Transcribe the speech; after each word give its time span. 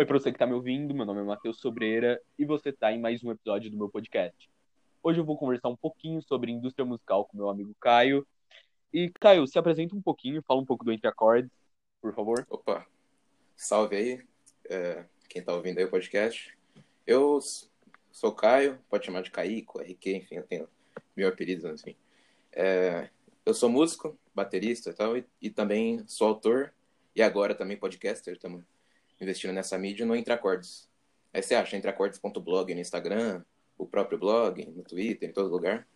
Oi 0.00 0.06
pra 0.06 0.18
você 0.18 0.32
que 0.32 0.38
tá 0.38 0.46
me 0.46 0.54
ouvindo, 0.54 0.94
meu 0.94 1.04
nome 1.04 1.20
é 1.20 1.22
Matheus 1.22 1.60
Sobreira 1.60 2.18
e 2.38 2.46
você 2.46 2.72
tá 2.72 2.90
em 2.90 2.98
mais 2.98 3.22
um 3.22 3.30
episódio 3.30 3.70
do 3.70 3.76
meu 3.76 3.86
podcast. 3.86 4.50
Hoje 5.02 5.20
eu 5.20 5.24
vou 5.26 5.36
conversar 5.36 5.68
um 5.68 5.76
pouquinho 5.76 6.22
sobre 6.22 6.50
indústria 6.50 6.86
musical 6.86 7.26
com 7.26 7.36
meu 7.36 7.50
amigo 7.50 7.76
Caio. 7.78 8.26
E, 8.94 9.10
Caio, 9.20 9.46
se 9.46 9.58
apresenta 9.58 9.94
um 9.94 10.00
pouquinho, 10.00 10.42
fala 10.48 10.58
um 10.58 10.64
pouco 10.64 10.86
do 10.86 10.90
Entre 10.90 11.06
Acordes, 11.06 11.50
por 12.00 12.14
favor. 12.14 12.46
Opa, 12.48 12.86
salve 13.54 13.94
aí, 13.94 14.24
é, 14.70 15.04
quem 15.28 15.42
tá 15.42 15.52
ouvindo 15.52 15.76
aí 15.76 15.84
o 15.84 15.90
podcast. 15.90 16.56
Eu 17.06 17.38
sou 18.10 18.32
Caio, 18.32 18.78
pode 18.88 19.04
chamar 19.04 19.20
de 19.20 19.30
Caíco, 19.30 19.82
RQ, 19.82 20.16
enfim, 20.16 20.36
eu 20.36 20.44
tenho 20.44 20.68
mil 21.14 21.28
apelidos, 21.28 21.66
assim. 21.66 21.94
É, 22.50 23.10
eu 23.44 23.52
sou 23.52 23.68
músico, 23.68 24.18
baterista 24.34 24.88
e 24.88 24.94
tal, 24.94 25.14
e, 25.18 25.26
e, 25.42 25.50
também 25.50 26.02
sou 26.06 26.26
autor, 26.26 26.72
e 27.14 27.20
agora 27.20 27.54
também 27.54 27.76
podcaster, 27.76 28.32
estamos 28.32 28.64
investindo 29.20 29.52
nessa 29.52 29.76
mídia 29.78 30.06
no 30.06 30.16
Entre 30.16 30.32
Acordes. 30.32 30.88
Aí 31.32 31.42
você 31.42 31.54
acha 31.54 31.76
entreacordes.blog 31.76 32.74
no 32.74 32.80
Instagram, 32.80 33.44
o 33.76 33.86
próprio 33.86 34.18
blog, 34.18 34.64
no 34.66 34.82
Twitter, 34.82 35.28
em 35.28 35.32
todo 35.32 35.50
lugar. 35.50 35.86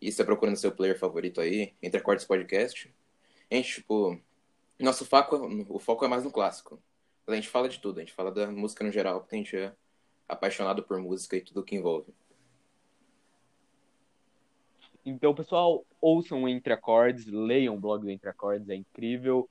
E 0.00 0.10
você 0.10 0.24
procura 0.24 0.50
no 0.50 0.56
seu 0.56 0.72
player 0.72 0.98
favorito 0.98 1.40
aí, 1.40 1.74
Entre 1.82 2.00
Acordes 2.00 2.24
Podcast. 2.24 2.92
A 3.50 3.54
gente, 3.54 3.74
tipo, 3.74 4.20
nosso 4.78 5.04
foco, 5.04 5.36
o 5.68 5.78
foco 5.78 6.04
é 6.04 6.08
mais 6.08 6.24
no 6.24 6.30
clássico. 6.30 6.82
A 7.26 7.34
gente 7.34 7.48
fala 7.48 7.68
de 7.68 7.78
tudo, 7.78 7.98
a 7.98 8.00
gente 8.00 8.12
fala 8.12 8.32
da 8.32 8.50
música 8.50 8.84
no 8.84 8.90
geral, 8.90 9.20
porque 9.20 9.36
a 9.36 9.38
gente 9.38 9.56
é 9.56 9.72
apaixonado 10.28 10.82
por 10.82 10.98
música 10.98 11.36
e 11.36 11.40
tudo 11.40 11.62
que 11.62 11.76
envolve. 11.76 12.12
Então, 15.04 15.34
pessoal, 15.34 15.84
ouçam 16.00 16.48
Entre 16.48 16.72
Acordes, 16.72 17.26
leiam 17.26 17.74
o 17.74 17.80
blog 17.80 18.02
do 18.02 18.10
Entre 18.10 18.28
Acordes, 18.28 18.68
é 18.68 18.74
incrível. 18.74 19.48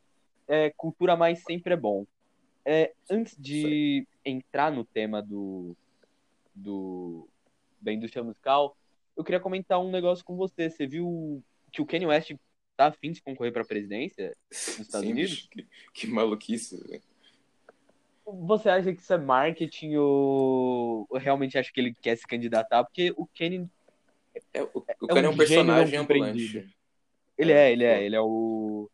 É, 0.48 0.70
cultura 0.72 1.16
mais 1.16 1.44
sempre 1.44 1.74
é 1.74 1.78
bom. 1.78 2.06
É, 2.66 2.94
antes 3.10 3.36
de 3.38 4.06
entrar 4.24 4.72
no 4.72 4.86
tema 4.86 5.22
do, 5.22 5.76
do 6.54 7.28
da 7.82 7.92
indústria 7.92 8.24
musical, 8.24 8.78
eu 9.18 9.24
queria 9.24 9.40
comentar 9.40 9.80
um 9.80 9.90
negócio 9.90 10.24
com 10.24 10.36
você. 10.36 10.70
Você 10.70 10.86
viu 10.86 11.44
que 11.72 11.82
o 11.82 11.86
Kanye 11.86 12.06
West 12.06 12.34
tá 12.78 12.88
afim 12.88 13.12
de 13.12 13.22
concorrer 13.22 13.52
para 13.52 13.64
a 13.64 13.66
presidência 13.66 14.36
dos 14.50 14.80
Estados 14.80 15.08
Sim, 15.08 15.14
Unidos? 15.14 15.48
Que, 15.52 15.68
que 15.94 16.08
maluquice, 16.08 16.78
velho. 16.78 17.02
Você 18.26 18.70
acha 18.70 18.94
que 18.94 19.02
isso 19.02 19.14
é 19.14 19.18
marketing 19.18 19.96
ou 19.96 21.08
realmente 21.14 21.58
acha 21.58 21.72
que 21.74 21.80
ele 21.80 21.94
quer 21.94 22.16
se 22.16 22.26
candidatar? 22.26 22.84
Porque 22.84 23.12
o 23.18 23.28
Kanye. 23.28 23.68
É, 24.54 24.62
o 24.62 24.70
o 24.74 25.08
Kanye 25.08 25.26
é 25.26 25.30
um, 25.30 25.34
um 25.34 25.38
personagem 25.38 25.88
gênio 25.88 26.08
não 26.08 26.16
ambulante. 26.16 26.76
Ele 27.38 27.52
é, 27.52 27.72
ele 27.72 27.84
é, 27.84 28.04
ele 28.04 28.16
é 28.16 28.22
o. 28.22 28.90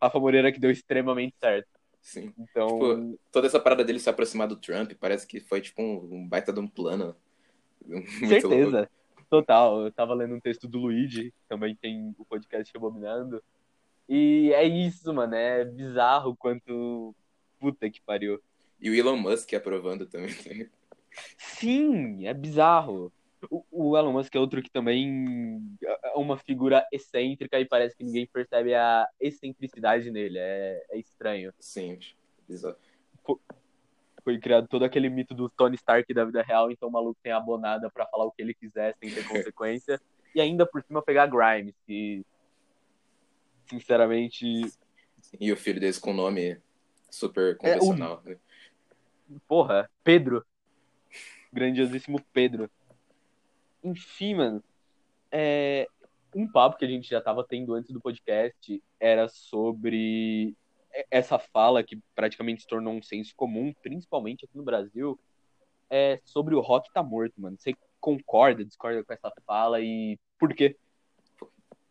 Rafa 0.00 0.18
Moreira 0.18 0.50
que 0.50 0.60
deu 0.60 0.70
extremamente 0.70 1.36
certo. 1.38 1.68
Sim. 2.00 2.32
Então. 2.38 2.68
Tipo, 2.68 3.20
toda 3.30 3.46
essa 3.46 3.60
parada 3.60 3.84
dele 3.84 3.98
se 3.98 4.08
aproximar 4.08 4.48
do 4.48 4.56
Trump 4.56 4.92
parece 4.98 5.26
que 5.26 5.40
foi 5.40 5.60
tipo 5.60 5.82
um, 5.82 6.26
baita 6.26 6.52
de 6.52 6.60
um 6.60 6.66
plano. 6.66 7.14
Certeza. 8.26 8.78
louco. 8.78 8.92
Total. 9.28 9.84
Eu 9.84 9.92
tava 9.92 10.14
lendo 10.14 10.34
um 10.34 10.40
texto 10.40 10.66
do 10.66 10.78
Luigi, 10.78 11.32
também 11.48 11.76
tem 11.76 12.14
o 12.18 12.24
podcast 12.24 12.76
Abominando. 12.76 13.42
E 14.08 14.52
é 14.52 14.64
isso, 14.64 15.14
mano. 15.14 15.34
É 15.34 15.64
bizarro 15.64 16.34
quanto. 16.34 17.14
Puta 17.60 17.88
que 17.88 18.00
pariu. 18.00 18.42
E 18.80 18.90
o 18.90 18.94
Elon 18.94 19.16
Musk 19.16 19.52
aprovando 19.54 20.06
também. 20.06 20.68
Sim, 21.36 22.26
é 22.26 22.34
bizarro. 22.34 23.12
O, 23.50 23.64
o 23.70 23.96
Elon 23.96 24.12
Musk 24.12 24.34
é 24.34 24.38
outro 24.38 24.62
que 24.62 24.70
também 24.70 25.62
uma 26.16 26.36
figura 26.38 26.86
excêntrica 26.92 27.58
e 27.60 27.64
parece 27.64 27.96
que 27.96 28.04
ninguém 28.04 28.26
percebe 28.26 28.74
a 28.74 29.06
excentricidade 29.20 30.10
nele. 30.10 30.38
É, 30.38 30.84
é 30.90 30.98
estranho. 30.98 31.52
Sim, 31.58 31.98
bizarro. 32.48 32.76
Foi 34.22 34.38
criado 34.38 34.68
todo 34.68 34.84
aquele 34.84 35.08
mito 35.08 35.34
do 35.34 35.48
Tony 35.48 35.76
Stark 35.76 36.12
da 36.12 36.24
vida 36.26 36.42
real, 36.42 36.70
então 36.70 36.88
o 36.88 36.92
maluco 36.92 37.18
tem 37.22 37.32
a 37.32 37.40
bonada 37.40 37.88
pra 37.90 38.06
falar 38.06 38.26
o 38.26 38.30
que 38.32 38.42
ele 38.42 38.52
quiser 38.52 38.94
sem 39.00 39.10
ter 39.10 39.24
consequência. 39.26 40.00
e 40.34 40.40
ainda 40.40 40.66
por 40.66 40.82
cima 40.82 41.02
pegar 41.02 41.26
Grimes, 41.26 41.74
que 41.86 42.22
sinceramente 43.68 44.46
E 45.40 45.52
o 45.52 45.56
filho 45.56 45.80
deles 45.80 45.98
com 45.98 46.12
nome 46.12 46.58
super 47.10 47.52
É, 47.62 47.76
o- 47.76 47.78
convencional. 47.78 48.22
né? 48.24 48.36
Porra, 49.46 49.88
Pedro. 50.04 50.44
Grandiosíssimo 51.52 52.20
Pedro. 52.32 52.70
Enfim, 53.82 54.34
mano. 54.34 54.62
É... 55.32 55.88
Um 56.34 56.46
papo 56.46 56.76
que 56.76 56.84
a 56.84 56.88
gente 56.88 57.08
já 57.08 57.20
tava 57.20 57.44
tendo 57.44 57.74
antes 57.74 57.90
do 57.90 58.00
podcast 58.00 58.82
era 58.98 59.28
sobre 59.28 60.54
essa 61.10 61.38
fala 61.38 61.82
que 61.82 61.98
praticamente 62.14 62.62
se 62.62 62.68
tornou 62.68 62.94
um 62.94 63.02
senso 63.02 63.34
comum, 63.36 63.72
principalmente 63.82 64.44
aqui 64.44 64.56
no 64.56 64.62
Brasil, 64.62 65.18
é 65.88 66.20
sobre 66.24 66.54
o 66.54 66.60
rock 66.60 66.92
tá 66.92 67.02
morto, 67.02 67.34
mano. 67.40 67.56
Você 67.58 67.74
concorda, 68.00 68.64
discorda 68.64 69.04
com 69.04 69.12
essa 69.12 69.32
fala 69.46 69.80
e 69.80 70.18
por 70.38 70.54
quê? 70.54 70.76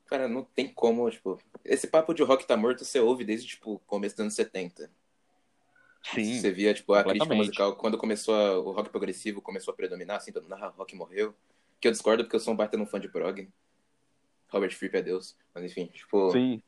Cara, 0.06 0.28
não 0.28 0.44
tem 0.44 0.68
como, 0.68 1.10
tipo. 1.10 1.38
Esse 1.64 1.88
papo 1.88 2.14
de 2.14 2.24
rock 2.24 2.48
tá 2.48 2.58
morto 2.58 2.84
você 2.84 3.00
ouve 3.00 3.24
desde, 3.24 3.48
tipo, 3.48 3.80
começo 3.86 4.16
dos 4.16 4.22
anos 4.22 4.34
70. 4.34 4.90
Sim. 6.04 6.40
Você 6.40 6.52
via, 6.52 6.74
tipo, 6.74 6.94
a 6.94 7.04
crítica 7.04 7.36
musical, 7.36 7.76
quando 7.76 7.98
começou 7.98 8.34
a- 8.34 8.58
o 8.58 8.72
rock 8.72 8.90
progressivo 8.90 9.42
começou 9.42 9.74
a 9.74 9.78
predominar, 9.78 10.18
assim, 10.18 10.32
todo 10.32 10.44
mundo, 10.44 10.56
ah, 10.56 10.70
rock 10.70 10.96
morreu. 10.96 11.36
Que 11.80 11.88
eu 11.88 11.92
discordo 11.92 12.24
porque 12.24 12.36
eu 12.36 12.40
sou 12.40 12.54
um 12.54 12.58
baita 12.58 12.78
num 12.78 12.86
fã 12.86 13.00
de 13.00 13.08
prog. 13.10 13.48
Robert 14.50 14.76
Fripp 14.76 14.98
é 14.98 15.02
Deus. 15.02 15.36
Mas 15.54 15.64
enfim, 15.64 15.88
tipo. 15.88 16.32
Sim. 16.32 16.62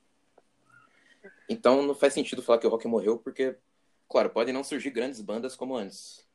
Então 1.49 1.81
não 1.81 1.93
faz 1.93 2.13
sentido 2.13 2.41
falar 2.41 2.59
que 2.59 2.67
o 2.67 2.69
rock 2.69 2.87
morreu, 2.87 3.17
porque, 3.17 3.55
claro, 4.09 4.29
podem 4.29 4.53
não 4.53 4.63
surgir 4.63 4.89
grandes 4.89 5.21
bandas 5.21 5.55
como 5.55 5.75
antes. 5.75 6.25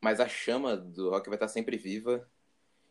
Mas 0.00 0.20
a 0.20 0.28
chama 0.28 0.76
do 0.76 1.10
rock 1.10 1.28
vai 1.28 1.36
estar 1.36 1.48
sempre 1.48 1.76
viva. 1.76 2.28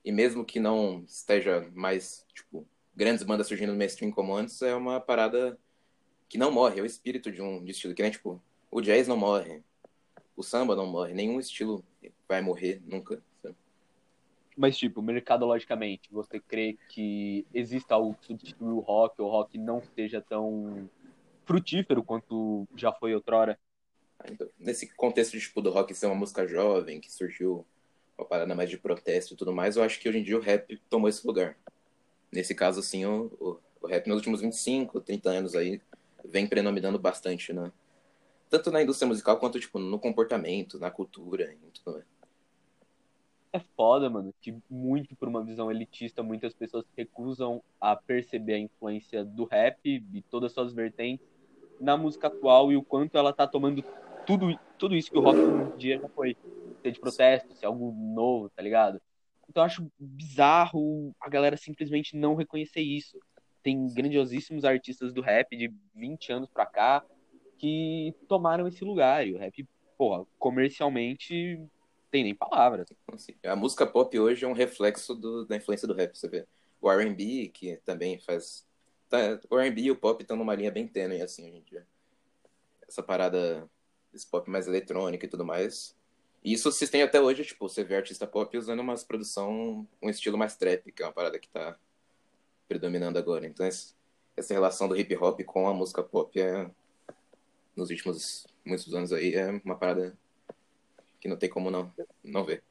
E 0.03 0.11
mesmo 0.11 0.45
que 0.45 0.59
não 0.59 1.03
esteja 1.07 1.69
mais, 1.73 2.25
tipo, 2.33 2.65
grandes 2.95 3.23
bandas 3.23 3.47
surgindo 3.47 3.71
no 3.71 3.77
mainstream 3.77 4.11
como 4.11 4.35
antes, 4.35 4.61
é 4.61 4.73
uma 4.75 4.99
parada 4.99 5.57
que 6.27 6.37
não 6.37 6.51
morre, 6.51 6.79
é 6.79 6.83
o 6.83 6.85
espírito 6.85 7.31
de 7.31 7.41
um 7.41 7.63
de 7.63 7.71
estilo. 7.71 7.93
Que 7.93 8.01
nem, 8.01 8.11
tipo, 8.11 8.41
o 8.71 8.81
jazz 8.81 9.07
não 9.07 9.17
morre, 9.17 9.63
o 10.35 10.43
samba 10.43 10.75
não 10.75 10.85
morre, 10.85 11.13
nenhum 11.13 11.39
estilo 11.39 11.83
vai 12.27 12.41
morrer 12.41 12.81
nunca. 12.85 13.21
Mas, 14.59 14.77
tipo, 14.77 15.01
mercadologicamente, 15.01 16.09
você 16.11 16.37
crê 16.37 16.77
que 16.89 17.47
exista 17.53 17.95
algo 17.95 18.13
que 18.19 18.25
substitui 18.25 18.73
o 18.73 18.79
rock, 18.79 19.21
ou 19.21 19.29
o 19.29 19.31
rock 19.31 19.57
não 19.57 19.81
seja 19.95 20.19
tão 20.19 20.89
frutífero 21.45 22.03
quanto 22.03 22.67
já 22.75 22.91
foi 22.91 23.15
outrora? 23.15 23.57
Então, 24.29 24.49
nesse 24.59 24.93
contexto 24.95 25.31
de, 25.31 25.39
tipo, 25.39 25.61
do 25.61 25.69
rock 25.69 25.95
ser 25.95 26.07
uma 26.07 26.15
música 26.15 26.45
jovem, 26.45 26.99
que 26.99 27.09
surgiu 27.09 27.65
uma 28.17 28.27
parada 28.27 28.53
mais 28.53 28.69
de 28.69 28.77
protesto 28.77 29.33
e 29.33 29.37
tudo 29.37 29.53
mais, 29.53 29.77
eu 29.77 29.83
acho 29.83 29.97
que 29.97 30.09
hoje 30.09 30.17
em 30.17 30.23
dia 30.23 30.37
o 30.37 30.41
rap 30.41 30.75
tomou 30.89 31.07
esse 31.07 31.25
lugar. 31.25 31.57
Nesse 32.29 32.53
caso, 32.53 32.81
assim, 32.81 33.05
o, 33.05 33.31
o, 33.39 33.59
o 33.83 33.87
rap 33.87 34.07
nos 34.07 34.17
últimos 34.17 34.41
25, 34.41 34.99
30 34.99 35.29
anos 35.29 35.55
aí 35.55 35.81
vem 36.25 36.45
predominando 36.45 36.99
bastante, 36.99 37.53
né? 37.53 37.71
Tanto 38.49 38.71
na 38.71 38.83
indústria 38.83 39.07
musical 39.07 39.39
quanto, 39.39 39.57
tipo, 39.57 39.79
no 39.79 39.97
comportamento, 39.97 40.77
na 40.77 40.91
cultura 40.91 41.53
e 41.53 41.71
tudo 41.71 41.93
mais. 41.93 42.18
É 43.51 43.59
foda, 43.75 44.09
mano, 44.09 44.31
que 44.41 44.55
muito 44.69 45.15
por 45.15 45.27
uma 45.27 45.43
visão 45.43 45.71
elitista, 45.71 46.21
muitas 46.21 46.53
pessoas 46.53 46.85
recusam 46.95 47.63
a 47.81 47.95
perceber 47.95 48.53
a 48.53 48.59
influência 48.59 49.25
do 49.25 49.45
rap 49.45 49.79
e 49.85 50.21
todas 50.29 50.51
as 50.51 50.53
suas 50.53 50.73
vertentes 50.73 51.25
na 51.79 51.97
música 51.97 52.27
atual 52.27 52.71
e 52.71 52.77
o 52.77 52.83
quanto 52.83 53.17
ela 53.17 53.33
tá 53.33 53.47
tomando 53.47 53.83
tudo, 54.25 54.55
tudo 54.77 54.95
isso 54.95 55.09
que 55.11 55.17
o 55.17 55.21
rock 55.21 55.39
um 55.49 55.67
dia 55.75 55.97
já 55.99 56.07
foi. 56.09 56.35
Ser 56.83 56.91
de 56.91 56.99
protesto, 56.99 57.53
ser 57.55 57.65
algo 57.65 57.91
novo, 57.91 58.49
tá 58.51 58.61
ligado? 58.61 59.01
Então 59.49 59.63
eu 59.63 59.65
acho 59.65 59.91
bizarro 59.97 61.11
a 61.19 61.27
galera 61.27 61.57
simplesmente 61.57 62.15
não 62.15 62.35
reconhecer 62.35 62.81
isso. 62.81 63.17
Tem 63.63 63.91
grandiosíssimos 63.93 64.63
artistas 64.63 65.11
do 65.11 65.21
rap 65.21 65.57
de 65.57 65.73
20 65.95 66.31
anos 66.31 66.49
pra 66.49 66.65
cá 66.67 67.03
que 67.57 68.13
tomaram 68.27 68.67
esse 68.67 68.83
lugar. 68.85 69.27
E 69.27 69.33
o 69.33 69.39
rap, 69.39 69.67
porra, 69.97 70.23
comercialmente 70.37 71.59
tem 72.09 72.23
nem 72.23 72.35
palavras. 72.35 72.87
Assim, 73.11 73.35
a 73.43 73.55
música 73.55 73.85
pop 73.85 74.17
hoje 74.19 74.45
é 74.45 74.47
um 74.47 74.53
reflexo 74.53 75.13
do- 75.15 75.45
da 75.45 75.55
influência 75.55 75.87
do 75.87 75.93
rap, 75.93 76.15
você 76.17 76.27
vê. 76.27 76.47
O 76.81 76.89
R&B, 76.91 77.49
que 77.53 77.77
também 77.85 78.19
faz... 78.19 78.65
Tá, 79.09 79.39
o 79.49 79.57
R&B 79.57 79.81
e 79.81 79.91
o 79.91 79.95
pop 79.95 80.21
estão 80.21 80.37
numa 80.37 80.55
linha 80.55 80.71
bem 80.71 80.87
tênue, 80.87 81.21
assim, 81.21 81.47
hoje 81.47 81.57
em 81.57 81.63
dia. 81.63 81.87
Essa 82.87 83.03
parada, 83.03 83.69
esse 84.13 84.25
pop 84.27 84.49
mais 84.49 84.67
eletrônico 84.67 85.25
e 85.25 85.27
tudo 85.27 85.45
mais. 85.45 85.95
E 86.43 86.53
isso 86.53 86.71
se 86.71 86.87
tem 86.87 87.01
até 87.03 87.19
hoje, 87.19 87.43
tipo, 87.43 87.67
você 87.67 87.83
vê 87.83 87.97
artista 87.97 88.25
pop 88.25 88.57
usando 88.57 88.79
umas 88.79 89.03
produção, 89.03 89.87
um 90.01 90.09
estilo 90.09 90.37
mais 90.37 90.55
trap, 90.55 90.91
que 90.91 91.03
é 91.03 91.05
uma 91.05 91.11
parada 91.11 91.37
que 91.37 91.49
tá 91.49 91.77
predominando 92.67 93.17
agora. 93.17 93.45
Então, 93.45 93.65
essa 93.65 94.53
relação 94.53 94.87
do 94.87 94.95
hip 94.95 95.15
hop 95.17 95.41
com 95.43 95.67
a 95.67 95.73
música 95.73 96.01
pop 96.01 96.39
é, 96.39 96.69
nos 97.75 97.89
últimos 97.89 98.47
muitos 98.63 98.93
anos 98.93 99.11
aí, 99.11 99.33
é 99.33 99.49
uma 99.65 99.75
parada 99.75 100.17
que 101.19 101.27
não 101.27 101.37
tem 101.37 101.49
como 101.49 101.69
não, 101.69 101.91
não 102.23 102.43
ver. 102.43 102.63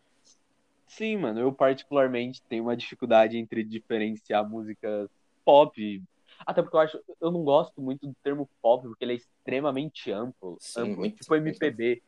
Sim, 0.86 1.18
mano, 1.18 1.40
eu 1.40 1.52
particularmente 1.52 2.42
tenho 2.48 2.64
uma 2.64 2.76
dificuldade 2.76 3.36
entre 3.36 3.62
diferenciar 3.62 4.48
músicas 4.48 5.08
pop. 5.44 6.02
Até 6.46 6.62
porque 6.62 6.76
eu 6.76 6.80
acho, 6.80 7.00
eu 7.20 7.30
não 7.30 7.44
gosto 7.44 7.80
muito 7.80 8.06
do 8.06 8.14
termo 8.22 8.48
pop, 8.62 8.86
porque 8.86 9.04
ele 9.04 9.12
é 9.12 9.16
extremamente 9.16 10.10
amplo. 10.10 10.56
Sim, 10.60 10.80
amplo 10.80 10.96
muito, 10.96 11.16
tipo 11.16 11.34
MPB. 11.34 12.02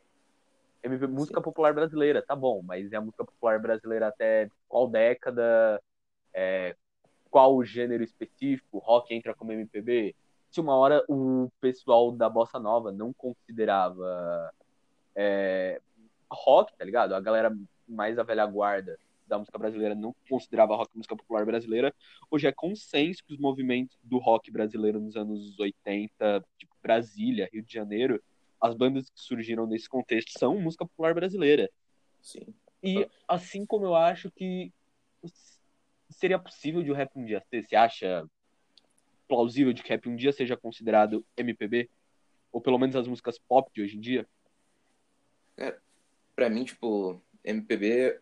MP, 0.83 1.05
música 1.05 1.39
popular 1.39 1.73
brasileira, 1.73 2.23
tá 2.23 2.35
bom, 2.35 2.61
mas 2.63 2.91
é 2.91 2.95
a 2.95 3.01
música 3.01 3.23
popular 3.23 3.59
brasileira 3.59 4.07
até 4.07 4.49
qual 4.67 4.87
década, 4.87 5.79
é, 6.33 6.75
qual 7.29 7.63
gênero 7.63 8.03
específico, 8.03 8.79
rock 8.79 9.13
entra 9.13 9.35
como 9.35 9.51
MPB? 9.51 10.15
Se 10.49 10.59
uma 10.59 10.75
hora 10.75 11.03
o 11.07 11.49
pessoal 11.61 12.11
da 12.11 12.27
bossa 12.27 12.59
nova 12.59 12.91
não 12.91 13.13
considerava 13.13 14.51
é, 15.15 15.79
rock, 16.31 16.75
tá 16.77 16.85
ligado? 16.85 17.13
A 17.13 17.19
galera 17.19 17.55
mais 17.87 18.17
a 18.17 18.23
velha 18.23 18.45
guarda 18.45 18.97
da 19.27 19.39
música 19.39 19.57
brasileira 19.57 19.95
não 19.95 20.13
considerava 20.29 20.75
rock 20.75 20.91
música 20.95 21.15
popular 21.15 21.45
brasileira. 21.45 21.93
Hoje 22.29 22.47
é 22.47 22.51
consenso 22.51 23.23
que 23.23 23.33
os 23.33 23.39
movimentos 23.39 23.97
do 24.03 24.17
rock 24.17 24.51
brasileiro 24.51 24.99
nos 24.99 25.15
anos 25.15 25.57
80, 25.57 26.43
tipo 26.57 26.75
Brasília, 26.81 27.49
Rio 27.51 27.63
de 27.63 27.73
Janeiro, 27.73 28.21
as 28.59 28.75
bandas 28.75 29.09
que 29.09 29.19
surgiram 29.19 29.65
nesse 29.65 29.87
contexto 29.87 30.37
são 30.37 30.59
música 30.59 30.85
popular 30.85 31.13
brasileira. 31.13 31.69
Sim. 32.21 32.53
E 32.83 33.07
assim 33.27 33.65
como 33.65 33.85
eu 33.85 33.95
acho 33.95 34.29
que 34.31 34.71
seria 36.09 36.37
possível 36.37 36.83
de 36.83 36.91
o 36.91 36.93
rap 36.93 37.11
um 37.15 37.25
dia 37.25 37.41
ser, 37.49 37.65
você 37.65 37.75
acha 37.75 38.27
plausível 39.27 39.71
de 39.71 39.81
que 39.81 39.89
rap 39.89 40.09
um 40.09 40.15
dia 40.15 40.33
seja 40.33 40.57
considerado 40.57 41.25
MPB? 41.37 41.89
Ou 42.51 42.59
pelo 42.59 42.77
menos 42.77 42.95
as 42.95 43.07
músicas 43.07 43.39
pop 43.39 43.71
de 43.73 43.81
hoje 43.81 43.97
em 43.97 44.01
dia? 44.01 44.27
É, 45.57 45.79
pra 46.41 46.49
mim, 46.49 46.63
tipo, 46.63 47.21
MPB 47.43 48.19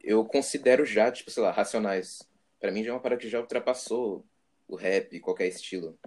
eu 0.00 0.24
considero 0.24 0.86
já, 0.86 1.10
tipo, 1.10 1.28
sei 1.32 1.42
lá, 1.42 1.50
Racionais. 1.50 2.22
Pra 2.60 2.70
mim 2.70 2.84
já 2.84 2.90
é 2.90 2.92
uma 2.94 3.00
parada 3.00 3.20
que 3.20 3.28
já 3.28 3.40
ultrapassou 3.40 4.24
o 4.68 4.76
rap, 4.76 5.18
qualquer 5.18 5.48
estilo. 5.48 5.98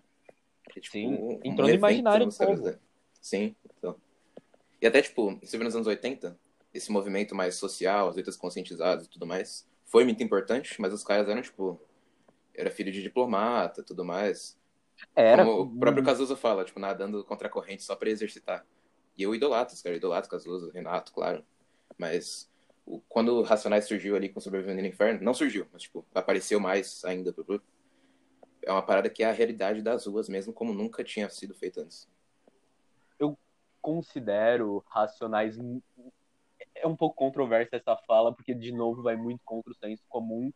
É, 0.74 0.80
tipo, 0.80 0.94
Sim, 0.94 1.08
um, 1.08 1.40
entrou 1.44 1.68
um 1.68 1.70
no 1.70 1.76
imaginário 1.76 2.26
do 2.28 2.34
povo. 2.34 2.80
Sim, 3.22 3.54
então. 3.78 3.98
E 4.82 4.88
até, 4.88 5.02
tipo, 5.02 5.38
você 5.42 5.58
vê 5.58 5.66
nos 5.66 5.76
anos 5.76 5.86
80, 5.86 6.40
esse 6.74 6.90
movimento 6.90 7.36
mais 7.36 7.56
social, 7.56 8.08
as 8.08 8.16
letras 8.16 8.38
conscientizadas 8.38 9.06
e 9.06 9.10
tudo 9.10 9.28
mais, 9.28 9.68
foi 9.84 10.06
muito 10.06 10.24
importante, 10.24 10.80
mas 10.80 10.94
os 10.94 11.04
caras 11.04 11.28
eram, 11.28 11.42
tipo, 11.42 11.78
era 12.56 12.72
filho 12.72 12.92
de 12.92 13.02
diplomata 13.02 13.84
tudo 13.84 14.06
mais. 14.06 14.58
Era. 15.14 15.44
Como 15.44 15.64
o 15.64 15.78
próprio 15.78 16.06
Cazuza 16.06 16.38
fala, 16.38 16.64
tipo, 16.64 16.80
nadando 16.80 17.22
contra 17.26 17.50
a 17.50 17.52
corrente 17.52 17.84
só 17.84 17.98
para 17.98 18.10
exercitar. 18.10 18.66
E 19.22 19.24
eu 19.24 19.36
idolatro 19.36 19.76
os 19.76 19.84
caras, 19.84 20.00
idolatro 20.00 20.32
Cazuza, 20.32 20.72
Renato, 20.74 21.14
claro. 21.14 21.46
Mas 21.96 22.50
o, 22.84 23.00
quando 23.02 23.36
o 23.36 23.44
Racionais 23.44 23.86
surgiu 23.86 24.16
ali 24.16 24.30
com 24.30 24.40
Sobrevivendo 24.40 24.82
no 24.82 24.88
Inferno, 24.88 25.22
não 25.22 25.32
surgiu, 25.32 25.68
mas, 25.72 25.84
tipo, 25.84 26.04
apareceu 26.12 26.60
mais 26.60 27.06
ainda 27.06 27.32
pro 27.32 27.44
grupo. 27.44 27.66
É 28.64 28.72
uma 28.72 28.82
parada 28.82 29.12
que 29.12 29.22
é 29.22 29.30
a 29.30 29.32
realidade 29.32 29.84
das 29.84 30.08
ruas 30.08 30.28
mesmo, 30.28 30.52
como 30.52 30.74
nunca 30.74 31.04
tinha 31.04 31.30
sido 31.30 31.54
feito 31.54 31.82
antes. 31.82 32.10
Eu 33.20 33.38
considero 33.80 34.84
Racionais 34.88 35.56
é 36.74 36.88
um 36.88 36.96
pouco 36.96 37.16
controversa 37.16 37.76
essa 37.76 37.96
fala, 38.08 38.34
porque, 38.34 38.56
de 38.56 38.72
novo, 38.72 39.04
vai 39.04 39.16
muito 39.16 39.42
contra 39.46 39.72
o 39.72 39.76
senso 39.76 40.02
comum 40.10 40.52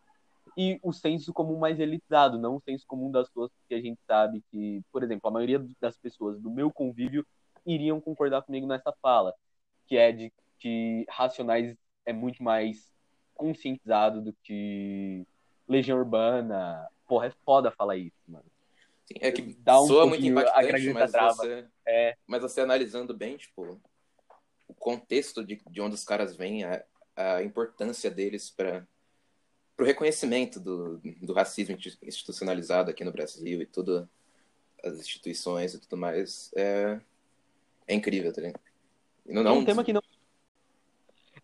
e 0.57 0.79
o 0.81 0.91
senso 0.91 1.31
comum 1.31 1.59
mais 1.59 1.79
elitizado, 1.79 2.39
não 2.39 2.55
o 2.55 2.61
senso 2.61 2.83
comum 2.87 3.11
das 3.11 3.27
pessoas 3.27 3.51
que 3.69 3.75
a 3.75 3.79
gente 3.81 3.99
sabe 4.07 4.43
que, 4.49 4.81
por 4.91 5.03
exemplo, 5.03 5.27
a 5.27 5.31
maioria 5.31 5.63
das 5.79 5.95
pessoas 5.97 6.39
do 6.39 6.49
meu 6.49 6.71
convívio 6.71 7.23
iriam 7.65 7.99
concordar 7.99 8.41
comigo 8.41 8.67
nessa 8.67 8.93
fala, 9.01 9.33
que 9.87 9.97
é 9.97 10.11
de 10.11 10.33
que 10.59 11.05
Racionais 11.09 11.75
é 12.05 12.13
muito 12.13 12.41
mais 12.41 12.93
conscientizado 13.33 14.21
do 14.21 14.33
que 14.43 15.25
Legião 15.67 15.97
Urbana. 15.97 16.87
Porra, 17.07 17.27
é 17.27 17.33
foda 17.45 17.71
falar 17.71 17.97
isso, 17.97 18.15
mano. 18.27 18.45
Sim, 19.05 19.15
é 19.21 19.31
que 19.31 19.53
dá 19.59 19.79
um 19.79 19.85
soa 19.85 20.07
muito 20.07 20.25
impactante, 20.25 20.93
mas 20.93 21.11
você, 21.11 21.67
é. 21.85 22.17
mas 22.25 22.41
você 22.41 22.61
analisando 22.61 23.13
bem, 23.13 23.37
tipo, 23.37 23.79
o 24.67 24.73
contexto 24.73 25.45
de, 25.45 25.61
de 25.69 25.81
onde 25.81 25.93
os 25.93 26.03
caras 26.03 26.35
vêm, 26.35 26.63
a, 26.63 26.83
a 27.15 27.43
importância 27.43 28.09
deles 28.09 28.49
para 28.49 28.85
o 29.77 29.83
reconhecimento 29.83 30.59
do, 30.59 30.99
do 31.21 31.33
racismo 31.33 31.77
institucionalizado 32.01 32.89
aqui 32.89 33.03
no 33.03 33.11
Brasil 33.11 33.61
e 33.61 33.65
todas 33.65 34.07
as 34.83 34.97
instituições 34.97 35.73
e 35.73 35.79
tudo 35.79 35.97
mais, 35.97 36.51
é, 36.55 36.99
é 37.87 37.93
incrível, 37.93 38.33
tá 38.33 38.41
ligado? 38.41 38.59
Não, 39.25 39.43
não... 39.43 39.51
É 39.51 39.53
um 39.53 39.65
tema 39.65 39.83
que 39.83 39.93
não 39.93 40.01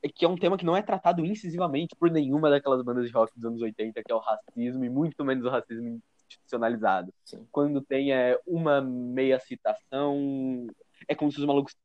é 0.04 0.10
que 0.10 0.26
é 0.26 0.28
um 0.28 0.36
tema 0.36 0.58
que 0.58 0.66
não 0.66 0.76
é 0.76 0.82
tratado 0.82 1.24
incisivamente 1.24 1.96
por 1.96 2.10
nenhuma 2.10 2.50
daquelas 2.50 2.84
bandas 2.84 3.06
de 3.06 3.14
rock 3.14 3.32
dos 3.36 3.46
anos 3.46 3.62
80, 3.62 4.02
que 4.04 4.12
é 4.12 4.16
o 4.16 4.20
racismo, 4.20 4.84
e 4.84 4.90
muito 4.90 5.24
menos 5.24 5.46
o 5.46 5.50
racismo 5.50 6.02
institucionalizado. 6.28 7.14
Sim. 7.24 7.48
Quando 7.52 7.82
tem 7.82 8.12
é, 8.12 8.40
uma 8.48 8.82
meia 8.82 9.40
citação, 9.40 10.68
é 11.08 11.14
como 11.14 11.32
se 11.32 11.40
os 11.40 11.46
malucos 11.46 11.76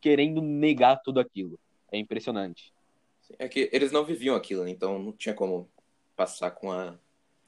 querendo 0.00 0.40
negar 0.40 1.00
tudo 1.02 1.18
aquilo. 1.18 1.58
É 1.90 1.98
impressionante. 1.98 2.72
É 3.38 3.48
que 3.48 3.68
eles 3.72 3.90
não 3.90 4.04
viviam 4.04 4.36
aquilo, 4.36 4.62
né? 4.62 4.70
então 4.70 4.98
não 4.98 5.12
tinha 5.12 5.34
como 5.34 5.68
passar 6.14 6.52
com 6.52 6.70
a, 6.70 6.96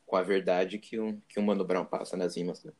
com 0.04 0.16
a 0.16 0.22
verdade 0.22 0.78
que 0.78 0.98
um, 0.98 1.20
que 1.28 1.38
um 1.38 1.44
Mano 1.44 1.64
Brown 1.64 1.84
passa 1.84 2.16
nas 2.16 2.36
rimas. 2.36 2.64
Né? 2.64 2.72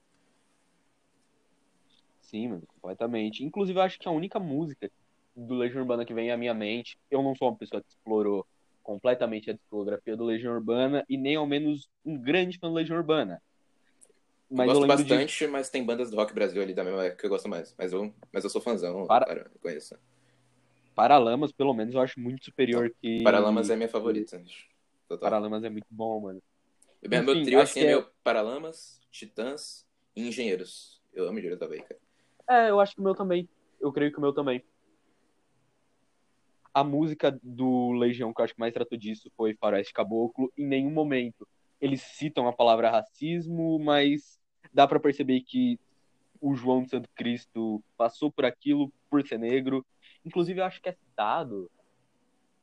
Sim, 2.29 2.49
mano, 2.49 2.63
completamente. 2.67 3.43
Inclusive, 3.43 3.79
eu 3.79 3.83
acho 3.83 3.99
que 3.99 4.07
a 4.07 4.13
única 4.13 4.39
música 4.39 4.91
do 5.35 5.55
Legião 5.55 5.81
Urbana 5.81 6.05
que 6.05 6.13
vem 6.13 6.31
à 6.31 6.37
minha 6.37 6.53
mente, 6.53 6.99
eu 7.11 7.23
não 7.23 7.35
sou 7.35 7.49
uma 7.49 7.57
pessoa 7.57 7.81
que 7.81 7.89
explorou 7.89 8.47
completamente 8.83 9.51
a 9.51 9.55
discografia 9.55 10.17
do 10.17 10.25
Legião 10.25 10.55
Urbana 10.55 11.05
e 11.09 11.17
nem 11.17 11.37
ao 11.37 11.47
menos 11.47 11.89
um 12.05 12.19
grande 12.19 12.59
fã 12.59 12.69
do 12.69 12.75
Legião 12.75 12.99
Urbana. 12.99 13.41
Mas 14.51 14.67
eu 14.67 14.75
gosto 14.75 14.83
eu 14.83 14.89
bastante, 14.89 15.39
de... 15.39 15.51
mas 15.51 15.71
tem 15.71 15.85
bandas 15.85 16.11
do 16.11 16.17
Rock 16.17 16.35
Brasil 16.35 16.61
ali 16.61 16.75
da 16.75 16.85
mesma 16.85 17.05
época 17.05 17.21
que 17.21 17.27
eu 17.27 17.31
gosto 17.31 17.49
mais. 17.49 17.75
Mas 17.79 17.93
eu, 17.93 18.13
mas 18.33 18.45
eu 18.45 18.51
sou 18.51 18.61
fãzão, 18.61 19.07
Para... 19.07 19.25
cara, 19.25 19.51
eu 19.55 19.61
conheço. 19.61 19.97
Paralamas, 20.95 21.53
pelo 21.53 21.73
menos, 21.73 21.95
eu 21.95 22.01
acho 22.01 22.21
muito 22.21 22.45
superior 22.45 22.85
não, 22.85 22.91
que. 23.01 23.23
Paralamas 23.23 23.71
é 23.71 23.77
minha 23.77 23.89
favorita. 23.89 24.43
Total. 25.09 25.31
Paralamas 25.31 25.65
é 25.65 25.71
muito 25.71 25.87
bom, 25.91 26.21
mano. 26.21 26.43
Enfim, 27.03 27.25
meu 27.25 27.43
trio 27.43 27.61
assim 27.61 27.81
é, 27.81 27.85
é 27.85 27.87
meu 27.89 28.07
Paralamas, 28.23 29.01
Titãs 29.11 29.87
e 30.15 30.29
Engenheiros. 30.29 31.01
Eu 31.15 31.25
amo 31.25 31.39
Engenheiros 31.39 31.61
da 31.61 31.69
Bahia, 31.69 31.85
cara. 31.85 32.08
É, 32.49 32.71
eu 32.71 32.81
acho 32.81 32.95
que 32.95 33.01
o 33.01 33.05
meu 33.05 33.15
também. 33.15 33.49
Eu 33.81 33.93
creio 33.93 34.11
que 34.11 34.19
o 34.19 34.21
meu 34.21 34.33
também. 34.33 34.65
A 36.73 36.83
música 36.85 37.39
do 37.43 37.93
Legião 37.93 38.33
que 38.33 38.41
eu 38.41 38.45
acho 38.45 38.55
que 38.55 38.61
mais 38.61 38.73
tratou 38.73 38.97
disso 38.97 39.31
foi 39.37 39.55
Faroeste 39.55 39.93
Caboclo. 39.93 40.53
Em 40.57 40.67
nenhum 40.67 40.91
momento 40.91 41.47
eles 41.81 42.03
citam 42.03 42.49
a 42.49 42.53
palavra 42.53 42.91
racismo, 42.91 43.79
mas 43.79 44.41
dá 44.73 44.87
para 44.87 45.01
perceber 45.01 45.41
que 45.43 45.79
o 46.41 46.55
João 46.55 46.83
de 46.83 46.91
Santo 46.91 47.09
Cristo 47.15 47.83
passou 47.97 48.31
por 48.31 48.45
aquilo 48.45 48.93
por 49.11 49.27
ser 49.27 49.39
negro. 49.39 49.85
Inclusive, 50.25 50.61
eu 50.61 50.65
acho 50.65 50.81
que 50.81 50.89
é 50.89 50.93
citado. 50.93 51.71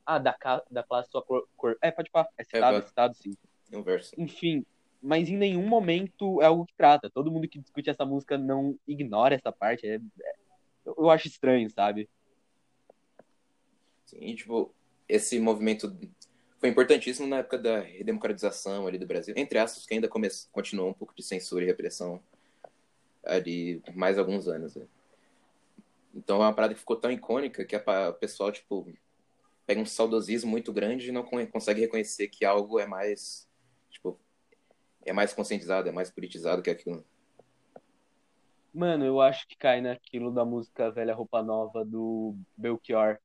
Ah, 0.04 0.18
da, 0.18 0.36
da 0.70 0.82
classe 0.82 1.10
sua 1.10 1.22
cor, 1.22 1.48
cor. 1.56 1.76
É, 1.82 1.90
pode 1.90 2.10
falar. 2.10 2.28
É 2.38 2.44
citado, 2.44 2.76
é, 2.76 2.78
é 2.78 2.82
citado, 2.82 3.14
sim. 3.14 3.32
Um 3.72 3.82
verso. 3.82 4.14
Enfim, 4.16 4.64
mas 5.02 5.28
em 5.28 5.36
nenhum 5.36 5.66
momento 5.66 6.40
é 6.42 6.46
algo 6.46 6.66
que 6.66 6.74
trata. 6.74 7.10
Todo 7.10 7.30
mundo 7.30 7.48
que 7.48 7.58
discute 7.58 7.90
essa 7.90 8.04
música 8.04 8.36
não 8.36 8.78
ignora 8.86 9.34
essa 9.34 9.52
parte. 9.52 9.86
É, 9.86 9.96
é, 9.96 10.34
eu 10.86 11.10
acho 11.10 11.28
estranho, 11.28 11.70
sabe? 11.70 12.08
Sim, 14.04 14.34
tipo, 14.34 14.72
esse 15.08 15.38
movimento 15.38 15.94
foi 16.58 16.68
importantíssimo 16.68 17.26
na 17.26 17.38
época 17.38 17.58
da 17.58 17.80
redemocratização 17.80 18.86
ali 18.86 18.98
do 18.98 19.06
Brasil, 19.06 19.34
entre 19.36 19.58
aspas, 19.58 19.84
que 19.84 19.94
ainda 19.94 20.08
come... 20.08 20.28
continuou 20.52 20.90
um 20.90 20.94
pouco 20.94 21.14
de 21.14 21.22
censura 21.22 21.64
e 21.64 21.66
repressão 21.66 22.20
ali 23.24 23.82
mais 23.94 24.18
alguns 24.18 24.48
anos. 24.48 24.74
Né? 24.76 24.86
Então 26.14 26.36
é 26.36 26.46
uma 26.46 26.54
parada 26.54 26.72
que 26.72 26.80
ficou 26.80 26.96
tão 26.96 27.10
icônica 27.10 27.64
que 27.64 27.76
o 27.76 28.12
pessoal, 28.14 28.50
tipo, 28.50 28.90
pega 29.66 29.80
um 29.80 29.86
saudosismo 29.86 30.50
muito 30.50 30.72
grande 30.72 31.08
e 31.08 31.12
não 31.12 31.24
consegue 31.24 31.80
reconhecer 31.80 32.28
que 32.28 32.44
algo 32.44 32.78
é 32.78 32.86
mais, 32.86 33.45
é 35.06 35.12
mais 35.12 35.32
conscientizado, 35.32 35.88
é 35.88 35.92
mais 35.92 36.10
politizado 36.10 36.60
que 36.60 36.68
aquilo. 36.68 37.04
Mano, 38.74 39.04
eu 39.04 39.20
acho 39.20 39.48
que 39.48 39.56
cai 39.56 39.80
naquilo 39.80 40.30
da 40.30 40.44
música 40.44 40.90
Velha 40.90 41.14
Roupa 41.14 41.42
Nova 41.42 41.84
do 41.84 42.36
Belchior, 42.56 43.18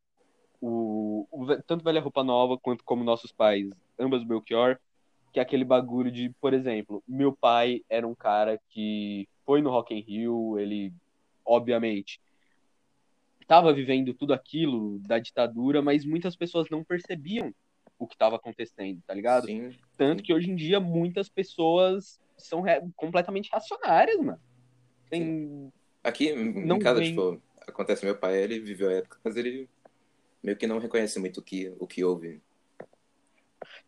o, 0.62 1.28
o, 1.32 1.46
tanto 1.64 1.84
Velha 1.84 2.00
Roupa 2.00 2.24
Nova 2.24 2.58
quanto 2.58 2.84
como 2.86 3.04
Nossos 3.04 3.32
Pais, 3.32 3.70
ambas 4.00 4.24
Belchior, 4.24 4.80
que 5.34 5.40
é 5.40 5.44
aquele 5.44 5.66
bagulho 5.66 6.12
de, 6.12 6.30
por 6.40 6.54
exemplo, 6.54 7.04
meu 7.08 7.34
pai 7.34 7.84
era 7.90 8.08
um 8.08 8.16
cara 8.16 8.62
que 8.70 9.28
foi 9.46 9.62
no 9.62 9.72
Rock 9.72 9.94
in 9.94 10.02
Rio, 10.02 10.60
ele, 10.60 10.94
obviamente, 11.44 12.22
estava 13.42 13.74
vivendo 13.74 14.14
tudo 14.14 14.34
aquilo 14.34 15.00
da 15.00 15.20
ditadura, 15.20 15.82
mas 15.82 16.06
muitas 16.06 16.36
pessoas 16.36 16.70
não 16.70 16.84
percebiam 16.84 17.54
o 18.02 18.08
que 18.08 18.16
estava 18.16 18.36
acontecendo, 18.36 19.00
tá 19.06 19.14
ligado? 19.14 19.46
Sim. 19.46 19.72
Tanto 19.96 20.24
que 20.24 20.34
hoje 20.34 20.50
em 20.50 20.56
dia 20.56 20.80
muitas 20.80 21.30
pessoas 21.30 22.20
são 22.36 22.64
completamente 22.96 23.50
racionárias, 23.52 24.18
mano. 24.18 24.42
Tem... 25.10 25.72
Aqui, 26.04 26.34
não 26.34 26.78
em 26.78 26.80
casa, 26.80 27.00
vem... 27.00 27.10
tipo, 27.10 27.40
acontece, 27.68 28.04
meu 28.04 28.18
pai, 28.18 28.42
ele 28.42 28.60
viveu 28.60 28.90
a 28.90 28.94
época, 28.94 29.20
mas 29.24 29.36
ele 29.38 29.70
meio 30.42 30.58
que 30.58 30.66
não 30.66 30.80
reconhece 30.80 31.20
muito 31.20 31.40
o 31.40 31.44
que, 31.44 31.72
o 31.80 31.86
que 31.86 32.04
houve. 32.04 32.42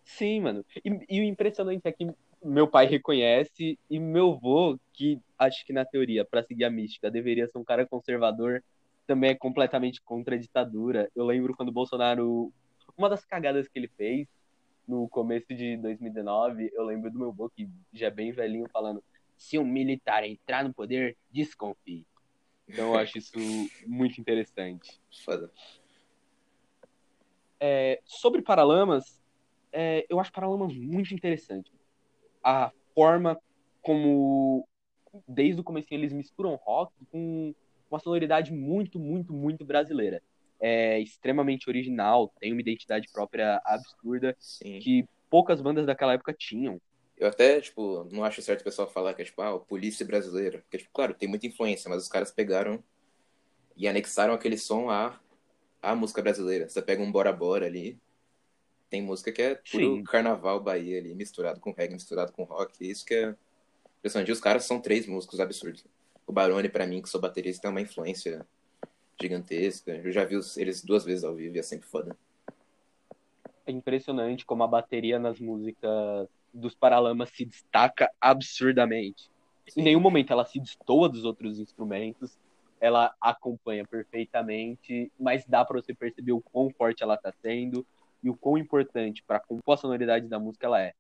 Sim, 0.04 0.42
mano. 0.42 0.66
E, 0.86 1.06
e, 1.10 1.20
o 1.22 1.24
impressionante 1.24 1.82
é 1.86 1.92
que 1.92 2.08
meu 2.44 2.68
pai 2.68 2.86
reconhece 2.86 3.80
e 3.90 4.00
meu 4.00 4.34
avô, 4.34 4.78
que 4.94 5.20
acho 5.40 5.66
que 5.66 5.74
na 5.74 5.86
teoria, 5.86 6.24
para 6.24 6.44
seguir 6.44 6.66
a 6.66 6.70
mística, 6.70 7.10
deveria 7.10 7.48
ser 7.48 7.58
um 7.58 7.64
cara 7.64 7.88
conservador, 7.88 8.64
também 9.08 9.32
é 9.32 9.36
completamente 9.36 10.02
contra 10.02 10.36
a 10.36 10.38
ditadura. 10.38 11.10
Eu 11.16 11.26
lembro 11.26 11.56
quando 11.56 11.70
o 11.70 11.74
Bolsonaro. 11.74 12.54
Uma 12.98 13.10
das 13.10 13.26
cagadas 13.26 13.68
que 13.68 13.80
ele 13.80 13.88
fez 13.88 14.28
no 14.88 15.08
começo 15.08 15.48
de 15.54 15.78
2019, 15.78 16.72
eu 16.74 16.84
lembro 16.84 17.10
do 17.10 17.18
meu 17.18 17.30
avô, 17.30 17.50
que 17.50 17.70
já 17.92 18.08
é 18.08 18.12
bem 18.12 18.32
velhinho, 18.32 18.68
falando: 18.70 19.04
se 19.38 19.58
um 19.58 19.66
militar 19.66 20.24
entrar 20.24 20.64
no 20.64 20.74
poder, 20.74 21.18
desconfie. 21.32 22.06
Então 22.68 22.94
eu 22.94 23.00
acho 23.00 23.18
isso 23.18 23.34
muito 23.88 24.20
interessante. 24.20 25.02
Foda. 25.24 25.52
É, 27.60 28.02
sobre 28.04 28.42
Paralamas, 28.42 29.22
é, 29.72 30.06
eu 30.10 30.20
acho 30.20 30.32
Paralamas 30.32 30.76
muito 30.76 31.14
interessante. 31.14 31.72
A 32.44 32.72
forma 32.94 33.40
como, 33.82 34.68
desde 35.28 35.62
o 35.62 35.64
começo, 35.64 35.88
eles 35.92 36.12
misturam 36.12 36.56
rock 36.56 36.94
com 37.12 37.54
uma 37.90 38.00
sonoridade 38.00 38.52
muito, 38.52 39.00
muito, 39.00 39.34
muito 39.34 39.64
brasileira. 39.64 40.22
É 40.66 40.98
extremamente 41.00 41.70
original, 41.70 42.34
tem 42.40 42.54
uma 42.54 42.62
identidade 42.62 43.10
própria 43.12 43.62
absurda 43.66 44.34
Sim. 44.40 44.80
que 44.80 45.06
poucas 45.30 45.60
bandas 45.60 45.86
daquela 45.86 46.14
época 46.14 46.34
tinham. 46.34 46.80
Eu 47.18 47.28
até, 47.28 47.60
tipo, 47.60 48.08
não 48.12 48.24
acho 48.24 48.42
certo 48.42 48.62
o 48.62 48.64
pessoal 48.64 48.90
falar 48.90 49.14
que 49.14 49.22
é, 49.22 49.26
tipo, 49.26 49.42
ah, 49.42 49.60
polícia 49.60 50.06
brasileira. 50.06 50.60
Porque, 50.60 50.78
tipo, 50.78 50.92
claro, 50.94 51.14
tem 51.14 51.28
muita 51.28 51.46
influência, 51.46 51.90
mas 51.90 52.04
os 52.04 52.08
caras 52.08 52.32
pegaram 52.32 52.82
e 53.76 53.88
anexaram 53.88 54.34
aquele 54.34 54.58
som 54.58 54.90
à, 54.90 55.20
à 55.82 55.96
música 55.96 56.22
brasileira. 56.22 56.70
Você 56.70 56.82
pega 56.82 57.04
um 57.04 57.12
Bora 57.12 57.34
Bora 57.34 57.66
ali, 57.66 58.00
tem 58.90 59.02
música 59.02 59.32
que 59.32 59.42
é 59.42 59.56
puro 59.56 59.98
Sim. 59.98 60.04
carnaval 60.04 60.60
Bahia 60.60 61.00
ali, 61.00 61.14
misturado 61.16 61.60
com 61.60 61.72
reggae, 61.72 61.94
misturado 61.94 62.32
com 62.32 62.44
rock. 62.44 62.88
Isso 62.88 63.06
que 63.06 63.16
é 63.16 63.36
impressionante. 63.98 64.32
Os 64.32 64.40
caras 64.40 64.66
são 64.66 64.80
três 64.80 65.08
músicos 65.08 65.40
absurdos. 65.40 65.84
O 66.28 66.32
Barone, 66.32 66.70
pra 66.70 66.86
mim, 66.86 67.02
que 67.02 67.10
sou 67.10 67.20
baterista, 67.20 67.64
tem 67.64 67.72
uma 67.72 67.82
influência 67.82 68.46
gigantesca. 69.20 69.92
Eu 69.92 70.12
já 70.12 70.26
vi 70.26 70.36
eles 70.58 70.84
duas 70.84 71.04
vezes 71.04 71.24
ao 71.24 71.36
vivo 71.36 71.56
e 71.56 71.60
é 71.60 71.64
sempre 71.64 71.88
foda. 71.88 72.16
É 73.66 73.72
impressionante 73.72 74.46
como 74.46 74.64
a 74.64 74.68
bateria 74.68 75.18
nas 75.18 75.40
músicas 75.40 76.28
dos 76.54 76.76
Paralamas 76.76 77.30
se 77.30 77.46
destaca 77.46 78.12
absurdamente. 78.20 79.32
Em 79.76 79.82
nenhum 79.82 80.02
momento 80.02 80.32
ela 80.32 80.46
se 80.46 80.60
destoa 80.60 81.08
dos 81.08 81.24
outros 81.24 81.58
instrumentos, 81.60 82.38
ela 82.80 83.16
acompanha 83.22 83.86
perfeitamente, 83.86 85.10
mas 85.18 85.46
dá 85.46 85.64
para 85.64 85.82
você 85.82 85.94
perceber 85.94 86.34
o 86.34 86.42
quão 86.42 86.70
forte 86.70 87.02
ela 87.02 87.16
está 87.16 87.32
sendo 87.42 87.86
e 88.22 88.30
o 88.30 88.36
quão 88.36 88.58
importante 88.58 89.24
para 89.24 89.40
compor 89.40 89.76
a 89.76 89.78
sonoridade 89.78 90.28
da 90.28 90.38
música 90.38 90.68
ela 90.68 90.82
é. 90.82 90.94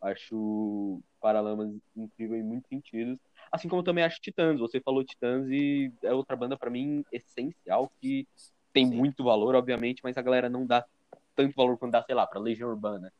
Acho 0.00 1.00
Paralamas 1.20 1.74
incrível 1.96 2.36
em 2.36 2.42
muitos 2.42 2.68
sentidos. 2.68 3.18
Assim 3.50 3.68
como 3.68 3.82
também 3.82 4.04
acho 4.04 4.20
Titãs. 4.20 4.58
Você 4.60 4.80
falou 4.80 5.04
Titãs 5.04 5.48
e 5.48 5.92
é 6.02 6.12
outra 6.12 6.36
banda 6.36 6.56
para 6.56 6.70
mim 6.70 7.04
essencial 7.12 7.90
que 8.00 8.26
tem 8.72 8.86
Sim. 8.86 8.94
muito 8.94 9.24
valor, 9.24 9.54
obviamente, 9.54 10.00
mas 10.04 10.16
a 10.16 10.22
galera 10.22 10.48
não 10.48 10.66
dá 10.66 10.84
tanto 11.34 11.54
valor 11.56 11.76
quanto 11.78 11.92
dá, 11.92 12.02
sei 12.02 12.14
lá, 12.14 12.26
pra 12.26 12.40
Legião 12.40 12.68
Urbana. 12.68 13.12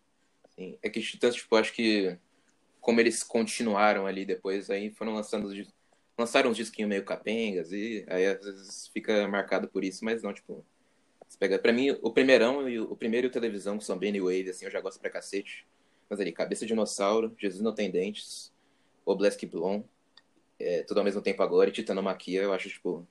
Sim. 0.51 0.79
É 0.83 0.91
que 0.91 0.99
os 0.99 1.11
Titãs, 1.11 1.35
tipo, 1.35 1.57
acho 1.57 1.73
que 1.73 2.17
como 2.81 3.01
eles 3.01 3.23
continuaram 3.23 4.07
ali 4.07 4.25
depois, 4.25 4.71
aí 4.71 4.91
foram 4.91 5.15
lançando 5.15 5.49
lançaram 6.17 6.51
uns 6.51 6.57
disquinhos 6.57 6.89
meio 6.89 7.05
capengas 7.05 7.71
e 7.71 8.05
aí 8.09 8.27
às 8.27 8.45
vezes 8.45 8.89
fica 8.89 9.29
marcado 9.29 9.69
por 9.69 9.85
isso, 9.85 10.05
mas 10.05 10.23
não, 10.23 10.33
tipo, 10.33 10.65
você 11.29 11.39
pega, 11.39 11.59
pra 11.59 11.73
mim, 11.73 11.91
o 12.03 12.11
primeirão 12.11 12.69
e 12.69 12.81
o, 12.81 12.91
o 12.91 12.97
primeiro 12.97 13.27
e 13.27 13.29
o 13.29 13.33
televisão, 13.33 13.79
que 13.79 13.85
são 13.85 13.99
bem 13.99 14.11
new 14.11 14.25
wave, 14.25 14.51
assim, 14.51 14.65
eu 14.65 14.71
já 14.71 14.81
gosto 14.81 14.99
pra 14.99 15.11
cacete. 15.11 15.67
Mas 16.09 16.21
ali, 16.21 16.33
Cabeça 16.33 16.65
de 16.65 16.69
Dinossauro, 16.69 17.35
Jesus 17.39 17.63
Não 17.63 17.75
Tem 17.75 17.91
Dentes, 17.91 18.53
Obelisk 19.05 19.45
Blom, 19.47 19.83
é, 20.59 20.83
Tudo 20.83 20.99
ao 20.99 21.05
Mesmo 21.05 21.23
Tempo 21.23 21.43
Agora 21.43 21.69
e 21.69 21.73
Titanomaquia, 21.73 22.43
eu 22.43 22.53
acho, 22.53 22.69
tipo, 22.69 23.07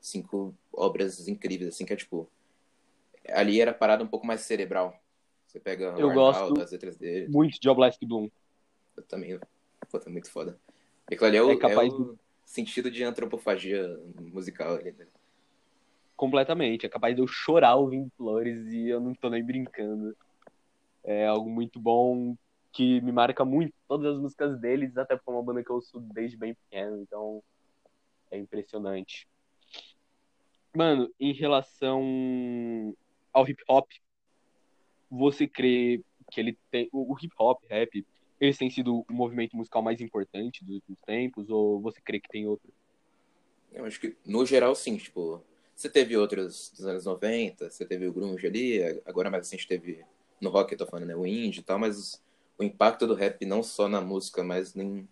cinco 0.00 0.54
obras 0.72 1.28
incríveis, 1.28 1.74
assim, 1.74 1.84
que 1.84 1.92
é, 1.92 1.96
tipo, 1.96 2.28
ali 3.28 3.60
era 3.60 3.72
parada 3.72 4.02
um 4.02 4.08
pouco 4.08 4.26
mais 4.26 4.40
cerebral. 4.42 4.94
Você 5.46 5.58
pega 5.58 5.94
Eu 5.98 6.08
o 6.08 6.14
gosto 6.14 6.60
as 6.60 6.70
letras 6.70 6.96
dele, 6.96 7.28
Muito 7.28 7.58
de 7.60 7.68
Oblast 7.68 7.98
Bloom. 8.04 8.28
eu 8.96 9.02
também, 9.02 9.38
pô, 9.90 9.98
tá 9.98 10.08
muito 10.08 10.30
foda. 10.30 10.58
E 11.10 11.14
aquilo 11.14 11.26
ali 11.28 11.36
é 11.36 11.42
o, 11.42 11.50
É 11.50 11.56
capaz 11.56 11.92
é 11.92 11.96
o 11.96 12.18
sentido 12.44 12.90
de 12.90 13.02
antropofagia 13.02 13.98
musical 14.32 14.76
ali, 14.76 14.92
né? 14.92 15.06
Completamente. 16.16 16.86
É 16.86 16.88
capaz 16.88 17.16
de 17.16 17.22
eu 17.22 17.26
chorar 17.26 17.74
ouvindo 17.76 18.10
Flores 18.16 18.72
e 18.72 18.88
eu 18.88 19.00
não 19.00 19.14
tô 19.14 19.28
nem 19.28 19.42
brincando. 19.42 20.16
É 21.04 21.26
algo 21.26 21.48
muito 21.48 21.80
bom 21.80 22.36
que 22.72 23.00
me 23.00 23.12
marca 23.12 23.44
muito. 23.44 23.74
Todas 23.88 24.14
as 24.14 24.20
músicas 24.20 24.58
deles, 24.60 24.96
até 24.96 25.16
porque 25.16 25.30
é 25.30 25.34
uma 25.34 25.42
banda 25.42 25.64
que 25.64 25.70
eu 25.70 25.76
ouço 25.76 26.00
desde 26.12 26.36
bem 26.36 26.54
pequeno, 26.54 27.00
então 27.02 27.42
é 28.30 28.38
impressionante. 28.38 29.28
Mano, 30.74 31.12
em 31.18 31.32
relação 31.32 32.94
ao 33.32 33.48
hip 33.48 33.62
hop, 33.68 33.90
você 35.10 35.48
crê 35.48 36.00
que 36.30 36.40
ele 36.40 36.56
tem. 36.70 36.88
O 36.92 37.16
hip 37.20 37.34
hop, 37.38 37.62
rap, 37.68 38.06
eles 38.40 38.56
têm 38.56 38.70
sido 38.70 39.04
o 39.08 39.12
movimento 39.12 39.56
musical 39.56 39.82
mais 39.82 40.00
importante 40.00 40.64
dos 40.64 40.76
últimos 40.76 41.00
tempos? 41.04 41.50
Ou 41.50 41.80
você 41.80 42.00
crê 42.00 42.20
que 42.20 42.28
tem 42.28 42.46
outro? 42.46 42.72
Eu 43.72 43.84
acho 43.84 44.00
que, 44.00 44.16
no 44.24 44.46
geral, 44.46 44.74
sim, 44.74 44.96
tipo, 44.96 45.42
você 45.74 45.88
teve 45.88 46.16
outros 46.16 46.70
dos 46.70 46.86
anos 46.86 47.04
90, 47.04 47.70
você 47.70 47.84
teve 47.84 48.06
o 48.06 48.12
grunge 48.12 48.46
ali, 48.46 48.82
agora 49.06 49.30
mais 49.30 49.46
recente 49.46 49.66
teve, 49.66 50.04
no 50.40 50.50
rock 50.50 50.72
eu 50.72 50.78
tô 50.78 50.86
falando, 50.86 51.06
né, 51.06 51.16
o 51.16 51.26
indie 51.26 51.60
e 51.60 51.62
tal, 51.62 51.78
mas 51.78 52.22
o 52.58 52.64
impacto 52.64 53.06
do 53.06 53.14
rap 53.14 53.44
não 53.44 53.62
só 53.62 53.88
na 53.88 54.00
música, 54.00 54.42
mas 54.42 54.74
nem, 54.74 55.08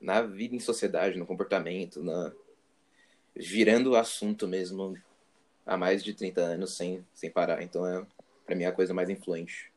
na 0.00 0.22
vida 0.22 0.54
em 0.54 0.60
sociedade, 0.60 1.18
no 1.18 1.26
comportamento, 1.26 2.02
na 2.02 2.32
virando 3.36 3.96
assunto 3.96 4.46
mesmo 4.46 4.96
há 5.66 5.76
mais 5.76 6.04
de 6.04 6.14
30 6.14 6.40
anos 6.40 6.76
sem, 6.76 7.04
sem 7.12 7.30
parar. 7.30 7.62
Então 7.62 7.86
é, 7.86 8.06
pra 8.46 8.54
mim, 8.54 8.64
a 8.64 8.72
coisa 8.72 8.94
mais 8.94 9.08
influente. 9.08 9.72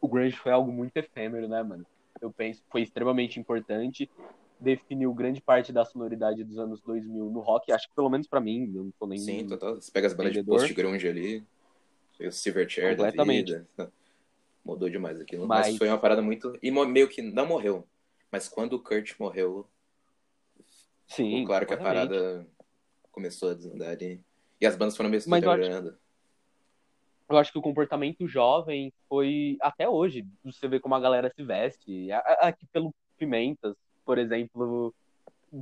o 0.00 0.08
grunge 0.08 0.36
foi 0.36 0.52
algo 0.52 0.70
muito 0.70 0.96
efêmero, 0.96 1.48
né, 1.48 1.62
mano? 1.62 1.86
Eu 2.20 2.32
penso 2.32 2.62
foi 2.70 2.82
extremamente 2.82 3.38
importante, 3.38 4.10
definiu 4.58 5.14
grande 5.14 5.40
parte 5.40 5.72
da 5.72 5.84
sonoridade 5.84 6.42
dos 6.42 6.58
anos 6.58 6.80
2000 6.80 7.30
no 7.30 7.40
rock, 7.40 7.70
acho 7.70 7.88
que 7.88 7.94
pelo 7.94 8.10
menos 8.10 8.26
pra 8.26 8.40
mim, 8.40 8.72
eu 8.74 8.84
não 8.84 8.92
tô 8.98 9.06
nem 9.06 9.18
Sim, 9.18 9.46
total. 9.46 9.76
Você 9.76 9.90
pega 9.90 10.08
as 10.08 10.14
bandas 10.14 10.32
de 10.32 10.38
Vendedor. 10.40 10.60
post-grunge 10.60 11.08
ali, 11.08 11.46
o 12.26 12.32
Silverchair 12.32 12.96
da 12.96 13.24
vida. 13.24 13.66
Mudou 14.64 14.88
demais 14.90 15.20
aquilo. 15.20 15.46
Mas- 15.46 15.68
Mas... 15.68 15.76
foi 15.78 15.88
uma 15.88 15.98
parada 15.98 16.20
muito... 16.20 16.58
E 16.62 16.70
meio 16.70 17.08
que 17.08 17.22
não 17.22 17.46
morreu. 17.46 17.86
Mas 18.30 18.48
quando 18.48 18.74
o 18.74 18.82
Kurt 18.82 19.18
morreu, 19.18 19.66
Sim, 21.06 21.44
claro 21.46 21.66
que 21.66 21.72
a 21.72 21.78
parada 21.78 22.46
começou 23.10 23.50
a 23.50 23.54
desandar. 23.54 24.00
E, 24.02 24.20
e 24.60 24.66
as 24.66 24.76
bandas 24.76 24.96
foram 24.96 25.08
meio 25.08 25.20
se 25.22 25.28
Mas 25.28 25.42
eu 25.42 25.50
acho- 25.50 25.60
deteriorando. 25.60 25.98
Eu 27.28 27.36
acho 27.36 27.52
que 27.52 27.58
o 27.58 27.62
comportamento 27.62 28.26
jovem 28.26 28.90
foi 29.06 29.58
até 29.60 29.86
hoje, 29.86 30.26
você 30.42 30.66
vê 30.66 30.80
como 30.80 30.94
a 30.94 31.00
galera 31.00 31.30
se 31.34 31.42
veste. 31.42 32.10
Aqui 32.12 32.66
pelo 32.72 32.94
Pimentas, 33.18 33.74
por 34.04 34.16
exemplo, 34.16 34.94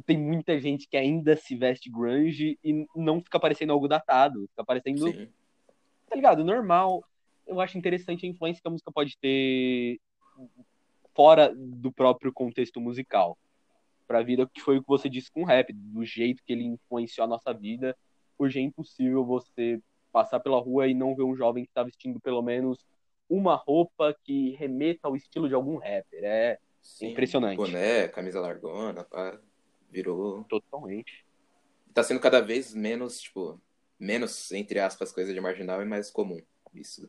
tem 0.05 0.17
muita 0.17 0.61
gente 0.61 0.87
que 0.87 0.97
ainda 0.97 1.37
se 1.37 1.57
veste 1.57 1.91
grunge 1.91 2.57
e 2.63 2.87
não 2.95 3.21
fica 3.21 3.41
parecendo 3.41 3.73
algo 3.73 3.89
datado, 3.89 4.47
fica 4.51 4.65
parecendo 4.65 5.11
Sim. 5.13 5.29
Tá 6.07 6.17
ligado? 6.17 6.45
Normal. 6.45 7.05
Eu 7.47 7.61
acho 7.61 7.79
interessante 7.79 8.27
a 8.27 8.29
influência 8.29 8.61
que 8.61 8.69
a 8.69 8.71
música 8.71 8.91
pode 8.91 9.17
ter 9.19 10.01
fora 11.15 11.53
do 11.55 11.93
próprio 11.93 12.33
contexto 12.33 12.81
musical. 12.81 13.39
Pra 14.07 14.23
vida, 14.23 14.49
que 14.53 14.61
foi 14.61 14.79
o 14.79 14.83
que 14.83 14.89
você 14.89 15.09
disse 15.09 15.31
com 15.31 15.43
o 15.43 15.45
rap, 15.45 15.73
do 15.73 16.05
jeito 16.05 16.43
que 16.45 16.53
ele 16.53 16.65
influenciou 16.65 17.25
a 17.25 17.29
nossa 17.29 17.53
vida. 17.53 17.97
Hoje 18.39 18.61
é 18.61 18.63
impossível 18.63 19.25
você 19.25 19.81
passar 20.13 20.41
pela 20.41 20.61
rua 20.61 20.87
e 20.87 20.95
não 20.95 21.15
ver 21.15 21.25
um 21.25 21.37
jovem 21.37 21.65
que 21.65 21.73
tá 21.73 21.83
vestindo 21.83 22.21
pelo 22.21 22.43
menos 22.43 22.85
uma 23.29 23.57
roupa 23.57 24.17
que 24.25 24.51
remeta 24.51 25.09
ao 25.09 25.17
estilo 25.17 25.49
de 25.49 25.55
algum 25.55 25.77
rapper. 25.77 26.23
É 26.23 26.59
Sim. 26.87 27.09
Impressionante. 27.09 27.57
Boné, 27.57 28.07
camisa 28.09 28.41
largona, 28.41 29.03
pá, 29.03 29.39
virou... 29.91 30.45
totalmente. 30.45 31.27
Tá 31.93 32.03
sendo 32.03 32.21
cada 32.21 32.41
vez 32.41 32.73
menos, 32.73 33.21
tipo... 33.21 33.61
Menos, 33.99 34.53
entre 34.53 34.79
aspas, 34.79 35.13
coisa 35.13 35.33
de 35.33 35.41
marginal 35.41 35.83
e 35.83 35.87
mais 35.87 36.11
comum. 36.11 36.41
Isso 36.75 37.09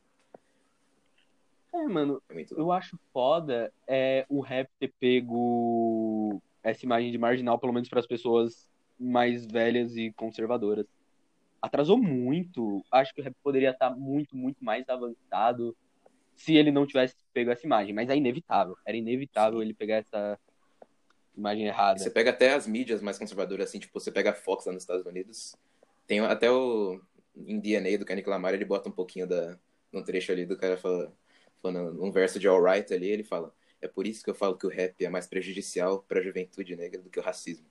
É, 1.74 1.84
mano, 1.84 2.22
é 2.30 2.34
muito... 2.34 2.58
eu 2.58 2.72
acho 2.72 2.98
foda 3.12 3.72
é 3.86 4.26
o 4.30 4.40
rap 4.40 4.70
ter 4.80 4.94
pego 5.00 6.42
essa 6.64 6.86
imagem 6.86 7.12
de 7.12 7.18
marginal, 7.18 7.60
pelo 7.60 7.74
menos 7.74 7.90
para 7.90 8.00
as 8.00 8.08
pessoas 8.08 8.70
mais 9.00 9.46
velhas 9.46 9.96
e 9.96 10.12
conservadoras. 10.14 10.86
Atrasou 11.62 11.98
muito. 11.98 12.84
Acho 12.92 13.14
que 13.14 13.22
o 13.22 13.24
rap 13.24 13.36
poderia 13.44 13.72
estar 13.72 13.90
muito, 13.90 14.36
muito 14.36 14.64
mais 14.64 14.88
avançado 14.88 15.76
se 16.36 16.56
ele 16.56 16.72
não 16.72 16.86
tivesse 16.86 17.16
pego 17.34 17.52
essa 17.52 17.66
imagem. 17.66 17.94
Mas 17.94 18.10
é 18.10 18.16
inevitável. 18.16 18.78
Era 18.86 18.96
inevitável 18.96 19.62
ele 19.62 19.74
pegar 19.74 19.98
essa 19.98 20.40
imagem 21.36 21.68
errada. 21.68 22.00
Você 22.00 22.10
pega 22.10 22.32
até 22.32 22.54
as 22.54 22.68
mídias 22.68 23.02
mais 23.02 23.18
conservadoras, 23.18 23.70
assim, 23.70 23.80
tipo, 23.80 24.00
você 24.00 24.12
pega 24.12 24.32
a 24.32 24.34
Fox 24.34 24.66
lá 24.66 24.74
nos 24.74 24.84
Estados 24.84 25.06
Unidos, 25.06 25.56
tem 26.08 26.20
até 26.22 26.50
o 26.50 27.00
em 27.36 27.60
DNA 27.60 27.98
do 27.98 28.06
Kendrick 28.06 28.28
Lamar, 28.28 28.54
ele 28.54 28.66
bota 28.66 28.90
um 28.90 28.92
pouquinho 28.92 29.28
da 29.28 29.60
num 29.92 30.04
trecho 30.04 30.32
ali 30.32 30.46
do 30.46 30.58
cara 30.58 30.76
fala, 30.76 31.14
falando 31.62 32.04
um 32.04 32.12
verso 32.12 32.40
de 32.40 32.48
Alright 32.48 32.92
ali, 32.94 33.10
ele 33.10 33.24
fala: 33.24 33.54
"É 33.82 33.88
por 33.88 34.08
isso 34.08 34.24
que 34.24 34.30
eu 34.30 34.36
falo 34.36 34.58
que 34.58 34.66
o 34.66 34.70
rap 34.70 35.04
é 35.04 35.10
mais 35.10 35.28
prejudicial 35.28 36.02
para 36.02 36.20
a 36.20 36.24
juventude 36.24 36.76
negra 36.76 37.02
do 37.02 37.10
que 37.10 37.20
o 37.20 37.24
racismo". 37.24 37.68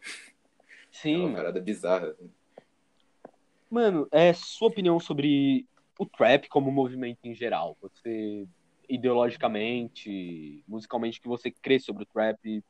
É 0.00 0.14
Sim, 0.90 1.16
uma 1.16 1.24
mano. 1.24 1.36
parada 1.36 1.60
bizarra. 1.60 2.16
Mano, 3.70 4.08
é 4.10 4.32
sua 4.32 4.68
opinião 4.68 4.98
sobre 4.98 5.66
o 5.98 6.06
trap 6.06 6.48
como 6.48 6.72
movimento 6.72 7.18
em 7.24 7.34
geral? 7.34 7.76
Você, 7.82 8.48
ideologicamente, 8.88 10.64
musicalmente, 10.66 11.20
que 11.20 11.28
você 11.28 11.50
crê 11.50 11.78
sobre 11.78 12.04
o 12.04 12.06
trap? 12.06 12.64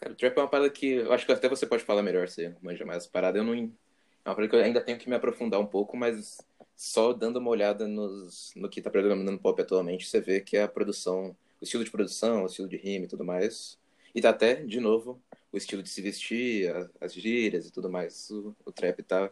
Cara, 0.00 0.14
o 0.14 0.16
trap 0.16 0.36
é 0.36 0.40
uma 0.40 0.48
parada 0.48 0.70
que 0.70 0.86
eu 0.86 1.12
acho 1.12 1.26
que 1.26 1.32
até 1.32 1.46
você 1.46 1.66
pode 1.66 1.84
falar 1.84 2.02
melhor, 2.02 2.26
você 2.26 2.54
manja 2.62 2.86
mais 2.86 3.06
parada. 3.06 3.38
Eu 3.38 3.44
não. 3.44 3.54
É 3.54 4.28
uma 4.28 4.34
parada 4.34 4.48
que 4.48 4.56
eu 4.56 4.60
ainda 4.60 4.80
tenho 4.80 4.98
que 4.98 5.08
me 5.08 5.14
aprofundar 5.14 5.60
um 5.60 5.66
pouco, 5.66 5.96
mas 5.96 6.38
só 6.74 7.12
dando 7.12 7.38
uma 7.38 7.50
olhada 7.50 7.86
nos, 7.86 8.52
no 8.56 8.68
que 8.68 8.80
tá 8.80 8.90
predominando 8.90 9.32
no 9.32 9.38
pop 9.38 9.60
atualmente, 9.60 10.06
você 10.06 10.20
vê 10.20 10.40
que 10.40 10.56
a 10.56 10.66
produção, 10.66 11.36
o 11.60 11.64
estilo 11.64 11.84
de 11.84 11.90
produção, 11.90 12.44
o 12.44 12.46
estilo 12.46 12.68
de 12.68 12.78
rima 12.78 13.04
e 13.04 13.08
tudo 13.08 13.24
mais. 13.24 13.78
E 14.14 14.20
tá 14.22 14.30
até, 14.30 14.54
de 14.64 14.80
novo, 14.80 15.22
o 15.52 15.58
estilo 15.58 15.82
de 15.82 15.90
se 15.90 16.00
vestir, 16.00 16.72
as 16.98 17.12
gírias 17.12 17.66
e 17.66 17.72
tudo 17.72 17.90
mais. 17.90 18.30
O, 18.30 18.56
o 18.64 18.72
trap 18.72 19.02
tá 19.02 19.30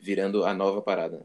virando 0.00 0.44
a 0.44 0.52
nova 0.52 0.82
parada. 0.82 1.24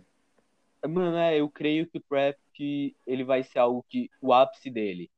Mano, 0.87 1.17
é, 1.17 1.39
eu 1.39 1.49
creio 1.49 1.87
que 1.87 1.97
o 1.97 2.01
trap 2.01 2.95
ele 3.07 3.23
vai 3.23 3.43
ser 3.43 3.57
algo 3.57 3.83
que 3.89 4.09
o 4.21 4.31
ápice 4.31 4.69
dele, 4.69 5.09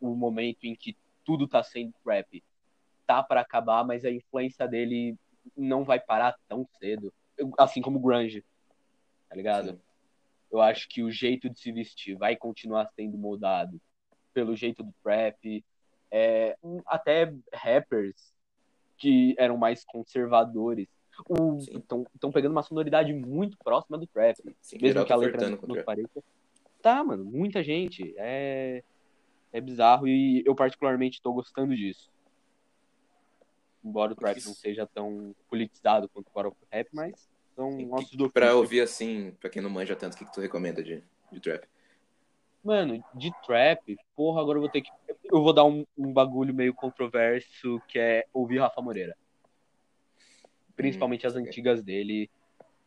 o 0.00 0.14
momento 0.14 0.64
em 0.64 0.74
que 0.74 0.96
tudo 1.24 1.46
tá 1.46 1.62
sendo 1.62 1.92
trap, 2.02 2.42
tá 3.06 3.22
para 3.22 3.40
acabar, 3.40 3.84
mas 3.84 4.04
a 4.04 4.10
influência 4.10 4.66
dele 4.66 5.16
não 5.56 5.84
vai 5.84 6.00
parar 6.00 6.36
tão 6.48 6.66
cedo, 6.78 7.12
assim 7.58 7.80
como 7.80 7.98
o 7.98 8.02
grunge, 8.02 8.44
tá 9.28 9.36
ligado? 9.36 9.70
Sim. 9.70 9.80
Eu 10.50 10.60
acho 10.60 10.88
que 10.88 11.02
o 11.02 11.10
jeito 11.10 11.48
de 11.50 11.58
se 11.58 11.72
vestir 11.72 12.16
vai 12.16 12.36
continuar 12.36 12.88
sendo 12.94 13.18
moldado 13.18 13.80
pelo 14.32 14.54
jeito 14.56 14.82
do 14.82 14.92
trap, 15.02 15.64
é, 16.10 16.56
até 16.86 17.32
rappers 17.52 18.34
que 18.98 19.34
eram 19.38 19.56
mais 19.56 19.84
conservadores 19.84 20.88
estão 22.14 22.32
pegando 22.32 22.52
uma 22.52 22.62
sonoridade 22.62 23.12
muito 23.12 23.56
próxima 23.58 23.96
do 23.98 24.06
trap. 24.06 24.36
Sim, 24.60 24.78
mesmo 24.80 25.04
que 25.04 25.12
a 25.12 25.16
letra 25.16 25.50
não, 25.50 25.58
não 25.66 25.84
pareça. 25.84 26.22
Tá, 26.82 27.02
mano, 27.02 27.24
muita 27.24 27.62
gente. 27.62 28.14
É, 28.16 28.82
é 29.52 29.60
bizarro 29.60 30.06
e 30.06 30.42
eu 30.46 30.54
particularmente 30.54 31.22
tô 31.22 31.32
gostando 31.32 31.74
disso. 31.74 32.10
Embora 33.86 34.12
o 34.12 34.16
trap 34.16 34.44
não 34.44 34.54
seja 34.54 34.86
tão 34.86 35.34
politizado 35.48 36.08
quanto 36.08 36.28
o 36.34 36.56
rap, 36.70 36.88
mas 36.92 37.28
são 37.54 37.70
nossos 37.82 38.16
do 38.16 38.30
Pra 38.30 38.54
ouvir 38.54 38.80
assim, 38.80 39.32
pra 39.38 39.48
quem 39.48 39.62
não 39.62 39.70
manja 39.70 39.94
tanto, 39.94 40.14
o 40.14 40.16
que, 40.16 40.24
que 40.24 40.32
tu 40.32 40.40
recomenda 40.40 40.82
de, 40.82 41.02
de 41.30 41.40
trap? 41.40 41.66
Mano, 42.64 43.04
de 43.14 43.30
trap, 43.46 43.96
porra, 44.16 44.40
agora 44.40 44.58
eu 44.58 44.62
vou 44.62 44.70
ter 44.70 44.82
que. 44.82 44.90
Eu 45.24 45.42
vou 45.42 45.52
dar 45.52 45.64
um, 45.64 45.86
um 45.96 46.12
bagulho 46.12 46.52
meio 46.52 46.74
controverso 46.74 47.80
que 47.86 47.98
é 47.98 48.26
ouvir 48.32 48.58
Rafa 48.58 48.82
Moreira 48.82 49.16
principalmente 50.76 51.26
hum, 51.26 51.30
as 51.30 51.36
antigas 51.36 51.82
dele. 51.82 52.30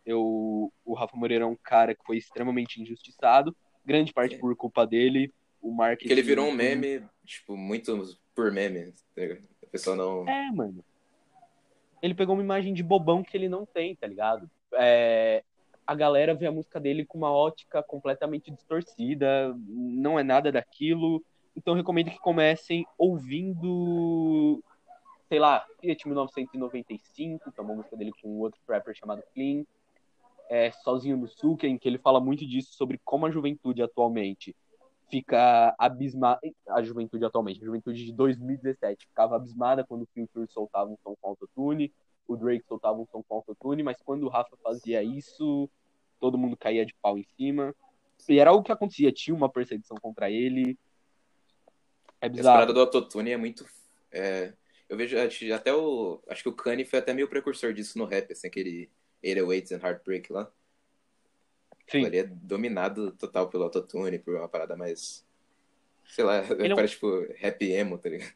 Eu, 0.06 0.72
o 0.86 0.94
Rafa 0.94 1.18
Moreira 1.18 1.44
é 1.44 1.48
um 1.48 1.56
cara 1.56 1.94
que 1.94 2.06
foi 2.06 2.18
extremamente 2.18 2.82
injustiçado, 2.82 3.56
grande 3.86 4.14
parte 4.14 4.38
por 4.38 4.56
culpa 4.56 4.86
dele. 4.86 5.34
O 5.62 5.74
marketing. 5.74 6.08
Que 6.08 6.14
ele 6.14 6.22
virou 6.22 6.48
um 6.48 6.54
meme, 6.54 7.04
tipo, 7.26 7.58
muito 7.58 8.18
por 8.34 8.50
meme. 8.50 8.94
Tá 9.14 9.24
a 9.64 9.68
pessoa 9.68 9.94
não. 9.94 10.28
É, 10.30 10.50
mano. 10.52 10.86
Ele 12.02 12.14
pegou 12.14 12.36
uma 12.36 12.44
imagem 12.44 12.74
de 12.74 12.84
bobão 12.84 13.24
que 13.24 13.36
ele 13.36 13.50
não 13.50 13.66
tem, 13.66 13.96
tá 13.96 14.08
ligado? 14.08 14.50
É, 14.74 15.44
a 15.86 15.96
galera 15.96 16.34
vê 16.34 16.46
a 16.48 16.52
música 16.52 16.80
dele 16.80 17.06
com 17.06 17.18
uma 17.18 17.32
ótica 17.32 17.82
completamente 17.82 18.52
distorcida, 18.52 19.56
não 19.68 20.20
é 20.20 20.24
nada 20.24 20.52
daquilo. 20.52 21.24
Então 21.56 21.74
recomendo 21.74 22.12
que 22.12 22.20
comecem 22.20 22.86
ouvindo 22.98 24.64
sei 25.30 25.38
lá, 25.38 25.64
Fiat 25.80 26.08
1995, 26.08 27.52
que 27.52 27.60
é 27.60 27.64
uma 27.64 27.76
música 27.76 27.96
dele 27.96 28.12
com 28.20 28.40
outro 28.40 28.60
rapper 28.68 28.96
chamado 28.96 29.22
Clean, 29.32 29.64
é, 30.50 30.72
Sozinho 30.72 31.16
no 31.16 31.28
Sul, 31.28 31.56
em 31.62 31.78
que 31.78 31.88
ele 31.88 32.00
fala 32.00 32.20
muito 32.20 32.46
disso, 32.46 32.74
sobre 32.74 33.00
como 33.06 33.28
a 33.28 33.32
juventude 33.32 33.84
atualmente 33.84 34.56
fica 35.10 35.76
abismada, 35.78 36.40
a 36.70 36.82
juventude 36.82 37.26
atualmente, 37.26 37.62
a 37.62 37.66
juventude 37.66 38.06
de 38.06 38.14
2017 38.14 39.08
ficava 39.08 39.36
abismada 39.36 39.84
quando 39.84 40.04
o 40.04 40.08
Future 40.14 40.48
soltava 40.52 40.90
um 40.90 40.98
som 41.04 41.16
com 41.20 41.30
autotune, 41.30 41.94
o 42.28 42.36
Drake 42.36 42.66
soltava 42.68 43.00
um 43.00 43.08
som 43.08 43.24
com 43.24 43.36
autotune, 43.36 43.84
mas 43.84 43.98
quando 44.04 44.24
o 44.24 44.30
Rafa 44.30 44.56
fazia 44.64 45.02
isso, 45.02 45.70
todo 46.20 46.38
mundo 46.38 46.56
caía 46.58 46.86
de 46.86 46.94
pau 47.02 47.18
em 47.18 47.26
cima. 47.36 47.74
E 48.28 48.40
era 48.40 48.52
algo 48.52 48.64
que 48.64 48.72
acontecia, 48.72 49.12
tinha 49.12 49.36
uma 49.36 49.50
perseguição 49.50 49.98
contra 49.98 50.30
ele. 50.30 50.78
É 52.22 52.30
bizarro. 52.30 52.50
Essa 52.50 52.54
parada 52.54 52.74
do 52.74 52.80
autotune 52.80 53.32
é 53.32 53.38
muito... 53.38 53.66
É 54.12 54.54
eu 54.90 54.98
vejo 54.98 55.16
até 55.54 55.72
o. 55.72 56.20
Acho 56.28 56.42
que 56.42 56.50
o 56.50 56.54
Kanye 56.54 56.84
foi 56.84 56.98
até 56.98 57.14
meio 57.14 57.28
precursor 57.28 57.72
disso 57.72 57.96
no 58.00 58.06
rap, 58.06 58.32
assim, 58.32 58.48
aquele 58.48 58.90
808s 59.24 59.72
and 59.72 59.88
Heartbreak 59.88 60.34
lá. 60.34 60.52
Sim. 61.90 62.06
Ele 62.06 62.20
é 62.20 62.24
dominado 62.24 63.12
total 63.12 63.50
pelo 63.50 63.64
autotune, 63.64 64.20
por 64.20 64.36
uma 64.36 64.48
parada 64.48 64.78
mais. 64.78 65.26
Sei 66.06 66.24
lá, 66.24 66.38
ele 66.38 66.76
parece 66.76 66.94
é 66.94 67.08
um... 67.08 67.22
tipo 67.22 67.34
rap 67.36 67.72
emo, 67.72 67.98
tá 67.98 68.10
ligado? 68.10 68.34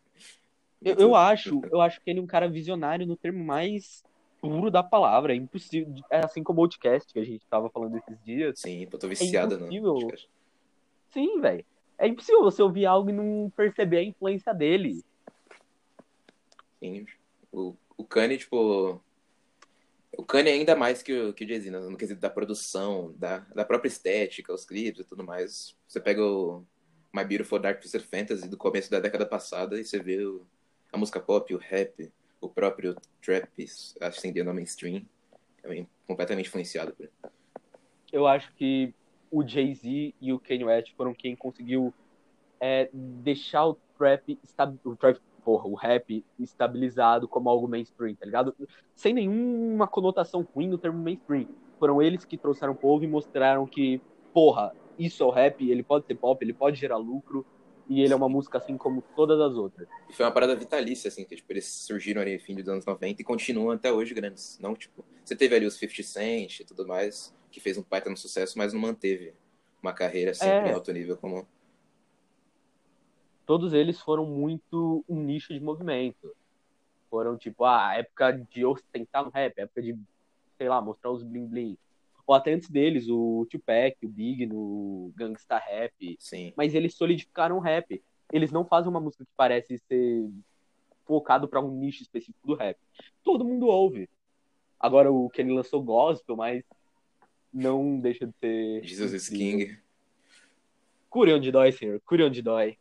Eu, 0.83 0.95
eu 0.95 1.15
acho, 1.15 1.61
eu 1.71 1.79
acho 1.79 2.01
que 2.01 2.09
ele 2.09 2.19
é 2.19 2.21
um 2.21 2.27
cara 2.27 2.49
visionário 2.49 3.05
no 3.05 3.15
termo 3.15 3.43
mais 3.43 4.03
puro 4.41 4.69
da 4.69 4.83
palavra. 4.83 5.33
É 5.33 5.35
impossível. 5.35 5.93
É 6.09 6.25
assim 6.25 6.43
como 6.43 6.59
o 6.59 6.63
podcast 6.63 7.13
que 7.13 7.19
a 7.19 7.23
gente 7.23 7.45
tava 7.47 7.69
falando 7.69 7.97
esses 7.97 8.21
dias. 8.23 8.59
Sim, 8.59 8.87
eu 8.91 8.99
tô 8.99 9.07
viciado 9.07 9.55
é 9.55 9.57
no 9.57 9.93
podcast. 9.93 10.29
Sim, 11.11 11.39
velho. 11.39 11.65
É 11.97 12.07
impossível 12.07 12.43
você 12.43 12.61
ouvir 12.61 12.85
algo 12.85 13.09
e 13.09 13.13
não 13.13 13.51
perceber 13.55 13.97
a 13.97 14.03
influência 14.03 14.53
dele. 14.53 15.03
O, 17.51 17.75
o 17.95 18.03
Kanye, 18.03 18.37
tipo. 18.37 18.99
O 20.17 20.23
Kanye 20.23 20.49
é 20.49 20.53
ainda 20.53 20.75
mais 20.75 21.01
que 21.01 21.11
o, 21.11 21.33
que 21.33 21.43
o 21.43 21.47
Jay-Z, 21.47 21.71
no, 21.71 21.89
no 21.89 21.97
quesito 21.97 22.21
da 22.21 22.29
produção, 22.29 23.13
da, 23.17 23.39
da 23.39 23.65
própria 23.65 23.87
estética, 23.87 24.53
os 24.53 24.65
clipes 24.65 25.01
e 25.01 25.07
tudo 25.07 25.23
mais. 25.23 25.75
Você 25.87 25.99
pega 25.99 26.23
o 26.23 26.63
My 27.13 27.23
Beautiful 27.23 27.59
Dark 27.59 27.79
Twisted 27.79 28.03
Fantasy 28.03 28.47
do 28.47 28.57
começo 28.57 28.91
da 28.91 28.99
década 28.99 29.25
passada 29.25 29.79
e 29.79 29.85
você 29.85 29.99
vê 29.99 30.23
o, 30.23 30.45
a 30.91 30.97
música 30.97 31.19
pop, 31.19 31.53
o 31.53 31.57
rap, 31.57 32.11
o 32.39 32.47
próprio 32.47 32.95
trap 33.21 33.65
ascendendo 34.01 34.49
ao 34.49 34.55
mainstream. 34.55 35.03
É 35.63 35.85
completamente 36.05 36.47
influenciado 36.47 36.93
por 36.93 37.03
ele. 37.03 37.13
Eu 38.11 38.27
acho 38.27 38.53
que 38.53 38.93
o 39.31 39.47
Jay-Z 39.47 40.13
e 40.21 40.33
o 40.33 40.39
Kanye 40.39 40.65
West 40.65 40.93
foram 40.95 41.13
quem 41.13 41.35
conseguiu 41.35 41.93
é, 42.59 42.89
deixar 42.93 43.65
o 43.65 43.77
trap, 43.97 44.37
o 44.83 44.95
trap 44.95 45.19
porra, 45.43 45.67
o 45.67 45.75
rap 45.75 46.25
estabilizado 46.39 47.27
como 47.27 47.49
algo 47.49 47.67
mainstream, 47.67 48.15
tá 48.15 48.25
ligado? 48.25 48.55
Sem 48.95 49.13
nenhuma 49.13 49.87
conotação 49.87 50.47
ruim 50.53 50.67
no 50.67 50.77
termo 50.77 51.01
mainstream. 51.01 51.47
Foram 51.79 52.01
eles 52.01 52.25
que 52.25 52.37
trouxeram 52.37 52.73
o 52.73 52.75
povo 52.75 53.03
e 53.03 53.07
mostraram 53.07 53.65
que, 53.65 54.01
porra, 54.33 54.73
isso 54.97 55.23
é 55.23 55.25
o 55.25 55.29
rap, 55.29 55.69
ele 55.69 55.83
pode 55.83 56.05
ser 56.05 56.15
pop, 56.15 56.43
ele 56.43 56.53
pode 56.53 56.79
gerar 56.79 56.97
lucro, 56.97 57.45
e 57.89 58.01
ele 58.01 58.13
é 58.13 58.15
uma 58.15 58.29
música 58.29 58.57
assim 58.57 58.77
como 58.77 59.03
todas 59.15 59.39
as 59.39 59.55
outras. 59.55 59.87
E 60.09 60.13
foi 60.13 60.25
uma 60.25 60.31
parada 60.31 60.55
vitalícia, 60.55 61.07
assim, 61.07 61.25
que 61.25 61.35
tipo, 61.35 61.51
eles 61.51 61.65
surgiram 61.65 62.21
ali 62.21 62.35
no 62.35 62.39
fim 62.39 62.55
dos 62.55 62.67
anos 62.67 62.85
90 62.85 63.21
e 63.21 63.25
continuam 63.25 63.71
até 63.71 63.91
hoje 63.91 64.13
grandes. 64.13 64.57
Não, 64.61 64.73
tipo, 64.75 65.03
você 65.23 65.35
teve 65.35 65.55
ali 65.55 65.65
os 65.65 65.75
50 65.75 66.03
Cent 66.03 66.59
e 66.61 66.65
tudo 66.65 66.87
mais, 66.87 67.35
que 67.51 67.59
fez 67.59 67.77
um 67.77 67.83
baita 67.83 68.09
no 68.09 68.17
sucesso, 68.17 68.57
mas 68.57 68.73
não 68.73 68.79
manteve 68.79 69.33
uma 69.81 69.93
carreira 69.93 70.33
sempre 70.33 70.69
é. 70.69 70.71
em 70.71 70.73
alto 70.73 70.91
nível 70.93 71.17
como 71.17 71.45
todos 73.45 73.73
eles 73.73 73.99
foram 73.99 74.25
muito 74.25 75.03
um 75.07 75.19
nicho 75.21 75.53
de 75.53 75.59
movimento. 75.59 76.35
Foram 77.09 77.37
tipo, 77.37 77.63
ah, 77.63 77.89
a 77.89 77.97
época 77.97 78.31
de 78.51 78.65
ostentar 78.65 79.23
no 79.23 79.29
rap, 79.29 79.57
época 79.57 79.81
de, 79.81 79.97
sei 80.57 80.67
lá, 80.67 80.81
mostrar 80.81 81.11
os 81.11 81.23
bling 81.23 81.47
bling. 81.47 81.77
Ou 82.25 82.33
até 82.33 82.53
antes 82.53 82.69
deles, 82.69 83.07
o 83.09 83.45
Tupac, 83.49 83.97
o 84.03 84.07
Big 84.07 84.45
no 84.45 85.11
Gangsta 85.15 85.57
Rap. 85.57 86.15
Sim. 86.19 86.53
Mas 86.55 86.73
eles 86.73 86.95
solidificaram 86.95 87.57
o 87.57 87.61
rap. 87.61 88.01
Eles 88.31 88.51
não 88.51 88.65
fazem 88.65 88.89
uma 88.89 88.99
música 88.99 89.25
que 89.25 89.31
parece 89.35 89.77
ser 89.79 90.29
focado 91.05 91.47
para 91.47 91.61
um 91.61 91.69
nicho 91.69 92.01
específico 92.01 92.47
do 92.47 92.55
rap. 92.55 92.77
Todo 93.23 93.43
mundo 93.43 93.67
ouve. 93.67 94.09
Agora 94.79 95.11
o 95.11 95.29
Kenny 95.29 95.53
lançou 95.53 95.83
gospel, 95.83 96.35
mas 96.35 96.63
não 97.53 97.99
deixa 97.99 98.25
de 98.25 98.33
ser. 98.39 98.83
Jesus 98.83 99.13
is 99.13 99.29
King. 99.29 99.77
Cure 101.09 101.33
onde 101.33 101.51
dói, 101.51 101.71
senhor. 101.71 102.01
Cure 102.05 102.23
onde 102.23 102.41
dói. 102.41 102.77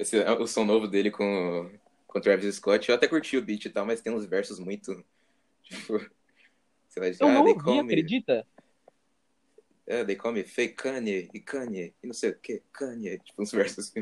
Esse 0.00 0.18
é 0.18 0.32
o 0.32 0.46
som 0.46 0.64
novo 0.64 0.88
dele 0.88 1.10
com, 1.10 1.70
com 2.06 2.18
o 2.18 2.22
Travis 2.22 2.54
Scott. 2.54 2.88
Eu 2.88 2.94
até 2.94 3.06
curti 3.06 3.36
o 3.36 3.42
beat 3.42 3.66
e 3.66 3.68
tal, 3.68 3.84
mas 3.84 4.00
tem 4.00 4.10
uns 4.10 4.24
versos 4.24 4.58
muito. 4.58 5.04
Tipo. 5.62 5.98
Sei 6.88 7.02
lá, 7.02 7.08
Eu 7.20 7.28
ah, 7.28 7.32
não 7.34 7.44
ouvi, 7.44 7.70
me... 7.70 7.80
acredita? 7.80 8.46
É, 9.86 10.02
they 10.02 10.16
call 10.16 10.32
me 10.32 10.42
fake 10.42 10.74
Kanye 10.74 11.28
e 11.34 11.38
Kanye 11.38 11.94
e 12.02 12.06
não 12.06 12.14
sei 12.14 12.30
o 12.30 12.38
que, 12.38 12.62
Kanye. 12.72 13.18
Tipo, 13.18 13.42
uns 13.42 13.52
versos 13.52 13.90
assim. 13.90 14.00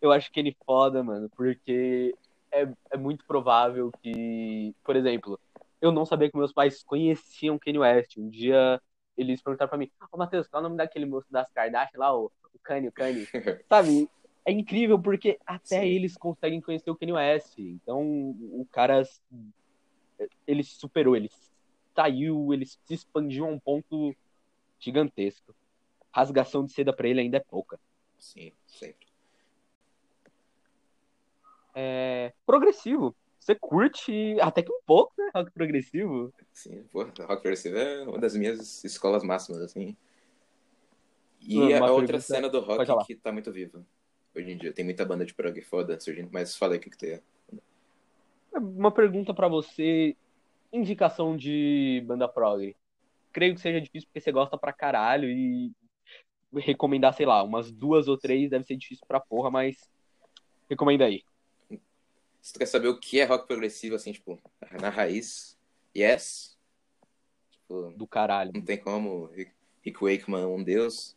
Eu 0.00 0.12
acho 0.12 0.30
que 0.30 0.38
ele 0.38 0.56
foda, 0.64 1.02
mano, 1.02 1.28
porque 1.36 2.14
é, 2.52 2.68
é 2.92 2.96
muito 2.96 3.24
provável 3.26 3.90
que. 4.00 4.72
Por 4.84 4.94
exemplo, 4.94 5.40
eu 5.80 5.90
não 5.90 6.06
sabia 6.06 6.30
que 6.30 6.36
meus 6.38 6.52
pais 6.52 6.84
conheciam 6.84 7.58
Kanye 7.58 7.80
West. 7.80 8.16
Um 8.16 8.28
dia 8.28 8.80
eles 9.18 9.42
perguntaram 9.42 9.68
pra 9.68 9.78
mim: 9.78 9.90
Ô 10.02 10.06
oh, 10.12 10.18
Matheus, 10.18 10.46
qual 10.46 10.62
é 10.62 10.66
o 10.66 10.68
nome 10.68 10.76
daquele 10.76 11.04
moço 11.04 11.26
das 11.32 11.50
Kardashian 11.50 11.98
lá, 11.98 12.16
o, 12.16 12.30
o 12.54 12.58
Kanye, 12.62 12.88
o 12.88 12.92
Kanye? 12.92 13.26
Sabe? 13.68 14.08
É 14.46 14.52
incrível 14.52 14.96
porque 14.96 15.38
até 15.44 15.80
Sim. 15.80 15.86
eles 15.86 16.16
conseguem 16.16 16.60
conhecer 16.60 16.88
o 16.88 16.96
Kanye 16.96 17.12
West. 17.12 17.58
Então, 17.58 18.00
o 18.00 18.64
cara 18.70 19.02
ele 20.46 20.62
superou, 20.62 21.16
ele 21.16 21.28
saiu, 21.94 22.54
ele 22.54 22.64
se 22.64 22.78
expandiu 22.88 23.44
a 23.44 23.48
um 23.48 23.58
ponto 23.58 24.14
gigantesco. 24.78 25.52
Rasgação 26.12 26.64
de 26.64 26.72
seda 26.72 26.92
pra 26.92 27.08
ele 27.08 27.20
ainda 27.20 27.38
é 27.38 27.40
pouca. 27.40 27.78
Sim, 28.18 28.52
sempre. 28.66 29.08
É, 31.74 32.32
progressivo. 32.46 33.14
Você 33.40 33.54
curte 33.54 34.40
até 34.40 34.62
que 34.62 34.72
um 34.72 34.80
pouco, 34.86 35.12
né? 35.18 35.30
Rock 35.34 35.50
progressivo. 35.50 36.32
Sim, 36.52 36.84
pô, 36.92 37.02
rock 37.02 37.42
progressivo 37.42 37.78
é 37.78 38.04
uma 38.04 38.18
das 38.18 38.36
minhas 38.36 38.84
escolas 38.84 39.24
máximas, 39.24 39.60
assim. 39.60 39.96
E 41.40 41.58
Uma 41.58 41.88
a 41.88 41.92
outra 41.92 42.20
cena 42.20 42.48
do 42.48 42.60
rock 42.60 43.06
que 43.06 43.16
tá 43.16 43.32
muito 43.32 43.52
viva. 43.52 43.84
Hoje 44.36 44.50
em 44.50 44.56
dia, 44.58 44.70
tem 44.70 44.84
muita 44.84 45.02
banda 45.02 45.24
de 45.24 45.32
prog 45.32 45.58
foda 45.62 45.98
surgindo, 45.98 46.28
mas 46.30 46.54
fala 46.54 46.74
aí 46.74 46.78
o 46.78 46.80
que 46.82 46.90
que 46.90 46.98
tem. 46.98 47.22
Uma 48.52 48.92
pergunta 48.92 49.32
pra 49.32 49.48
você. 49.48 50.14
Indicação 50.70 51.36
de 51.36 52.04
banda 52.06 52.28
prog. 52.28 52.76
Creio 53.32 53.54
que 53.54 53.60
seja 53.62 53.80
difícil 53.80 54.06
porque 54.08 54.20
você 54.20 54.30
gosta 54.30 54.58
pra 54.58 54.74
caralho 54.74 55.30
e 55.30 55.72
recomendar, 56.54 57.14
sei 57.14 57.24
lá, 57.24 57.42
umas 57.42 57.72
duas 57.72 58.08
ou 58.08 58.18
três 58.18 58.50
deve 58.50 58.64
ser 58.64 58.76
difícil 58.76 59.06
pra 59.06 59.20
porra, 59.20 59.50
mas 59.50 59.76
recomenda 60.68 61.06
aí. 61.06 61.22
Se 62.42 62.52
tu 62.52 62.58
quer 62.58 62.66
saber 62.66 62.88
o 62.88 63.00
que 63.00 63.18
é 63.18 63.24
rock 63.24 63.46
progressivo, 63.46 63.94
assim, 63.94 64.12
tipo, 64.12 64.38
na 64.80 64.90
raiz, 64.90 65.58
yes. 65.96 66.58
Tipo, 67.50 67.94
Do 67.96 68.06
caralho. 68.06 68.52
não 68.54 68.62
tem 68.62 68.78
como. 68.78 69.26
Rick 69.26 69.52
Rick 69.82 70.02
Wakeman, 70.02 70.46
um 70.46 70.62
deus. 70.62 71.16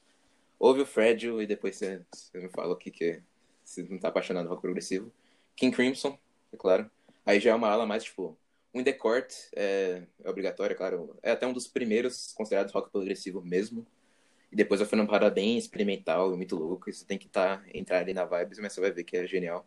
Ouve 0.60 0.82
o 0.82 0.86
Fragile 0.86 1.42
e 1.42 1.48
depois 1.48 1.78
você, 1.78 2.02
você 2.12 2.38
me 2.38 2.50
fala 2.50 2.74
o 2.74 2.76
que 2.76 2.92
que 2.92 3.06
é. 3.06 3.22
Se 3.64 3.90
não 3.90 3.98
tá 3.98 4.10
apaixonado 4.10 4.44
no 4.44 4.50
rock 4.50 4.62
progressivo. 4.62 5.12
King 5.56 5.74
Crimson, 5.76 6.18
é 6.52 6.58
claro. 6.58 6.90
Aí 7.26 7.40
já 7.40 7.52
é 7.52 7.56
uma 7.56 7.70
ala 7.70 7.86
mais, 7.86 8.04
tipo, 8.04 8.38
o 8.74 8.80
In 8.80 8.84
The 8.84 8.94
Court 8.94 9.34
é, 9.56 10.04
é 10.24 10.30
obrigatório, 10.30 10.74
é 10.74 10.78
claro. 10.78 11.18
É 11.24 11.32
até 11.32 11.48
um 11.48 11.54
dos 11.54 11.68
primeiros 11.68 12.34
considerados 12.34 12.74
rock 12.74 12.92
progressivo 12.92 13.42
mesmo. 13.42 13.86
E 14.52 14.56
depois 14.56 14.82
eu 14.82 14.88
fui 14.88 14.98
numa 14.98 15.08
parada 15.08 15.34
bem 15.34 15.58
experimental 15.58 16.36
muito 16.36 16.56
louco. 16.56 16.90
E 16.90 16.94
você 16.94 17.06
tem 17.06 17.18
que 17.18 17.28
tá, 17.28 17.64
entrar 17.74 18.00
ali 18.00 18.14
na 18.14 18.26
vibes, 18.26 18.60
mas 18.60 18.74
você 18.74 18.82
vai 18.82 18.92
ver 18.92 19.04
que 19.04 19.16
é 19.16 19.26
genial. 19.26 19.66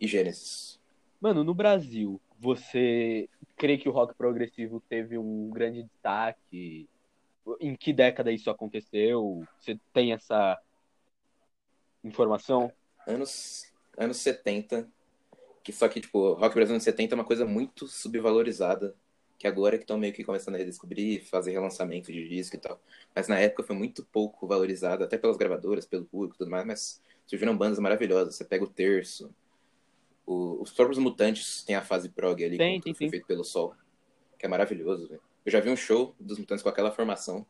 E 0.00 0.06
Genesis. 0.06 0.78
Mano, 1.20 1.42
no 1.42 1.54
Brasil, 1.54 2.20
você 2.38 3.28
crê 3.56 3.78
que 3.78 3.88
o 3.88 3.92
rock 3.92 4.14
progressivo 4.14 4.80
teve 4.88 5.18
um 5.18 5.50
grande 5.50 5.82
destaque? 5.82 6.88
Em 7.60 7.74
que 7.74 7.92
década 7.92 8.32
isso 8.32 8.50
aconteceu? 8.50 9.44
Você 9.60 9.78
tem 9.92 10.12
essa 10.12 10.60
informação? 12.04 12.72
anos, 13.06 13.64
anos 13.96 14.16
70, 14.18 14.88
que 15.62 15.72
só 15.72 15.88
que, 15.88 16.00
tipo, 16.00 16.32
rock 16.34 16.54
brasileiro 16.54 16.72
anos 16.74 16.84
70 16.84 17.14
é 17.14 17.16
uma 17.16 17.24
coisa 17.24 17.44
muito 17.44 17.86
subvalorizada, 17.86 18.94
que 19.38 19.46
agora 19.46 19.76
é 19.76 19.78
que 19.78 19.84
estão 19.84 19.96
meio 19.98 20.12
que 20.12 20.24
começando 20.24 20.56
a 20.56 20.58
redescobrir, 20.58 21.24
fazer 21.24 21.52
relançamento 21.52 22.12
de 22.12 22.28
disco 22.28 22.56
e 22.56 22.58
tal. 22.58 22.80
Mas 23.14 23.28
na 23.28 23.38
época 23.38 23.62
foi 23.62 23.76
muito 23.76 24.04
pouco 24.04 24.46
valorizada, 24.46 25.04
até 25.04 25.16
pelas 25.16 25.36
gravadoras, 25.36 25.86
pelo 25.86 26.04
público 26.04 26.34
e 26.34 26.38
tudo 26.38 26.50
mais, 26.50 26.66
mas 26.66 27.02
surgiram 27.26 27.56
bandas 27.56 27.78
maravilhosas. 27.78 28.34
Você 28.34 28.44
pega 28.44 28.64
o 28.64 28.68
Terço, 28.68 29.32
o- 30.26 30.60
os 30.60 30.72
próprios 30.72 30.98
Mutantes 30.98 31.62
tem 31.62 31.76
a 31.76 31.82
fase 31.82 32.08
prog 32.08 32.42
ali, 32.44 32.58
Tem, 32.58 32.78
que 32.78 32.84
tem, 32.84 32.94
foi 32.94 33.10
feito 33.10 33.26
pelo 33.26 33.44
Sol, 33.44 33.74
que 34.38 34.44
é 34.44 34.48
maravilhoso, 34.48 35.08
velho. 35.08 35.22
Eu 35.48 35.52
já 35.52 35.60
vi 35.60 35.70
um 35.70 35.76
show 35.76 36.14
dos 36.20 36.38
Mutantes 36.38 36.62
com 36.62 36.68
aquela 36.68 36.92
formação, 36.92 37.46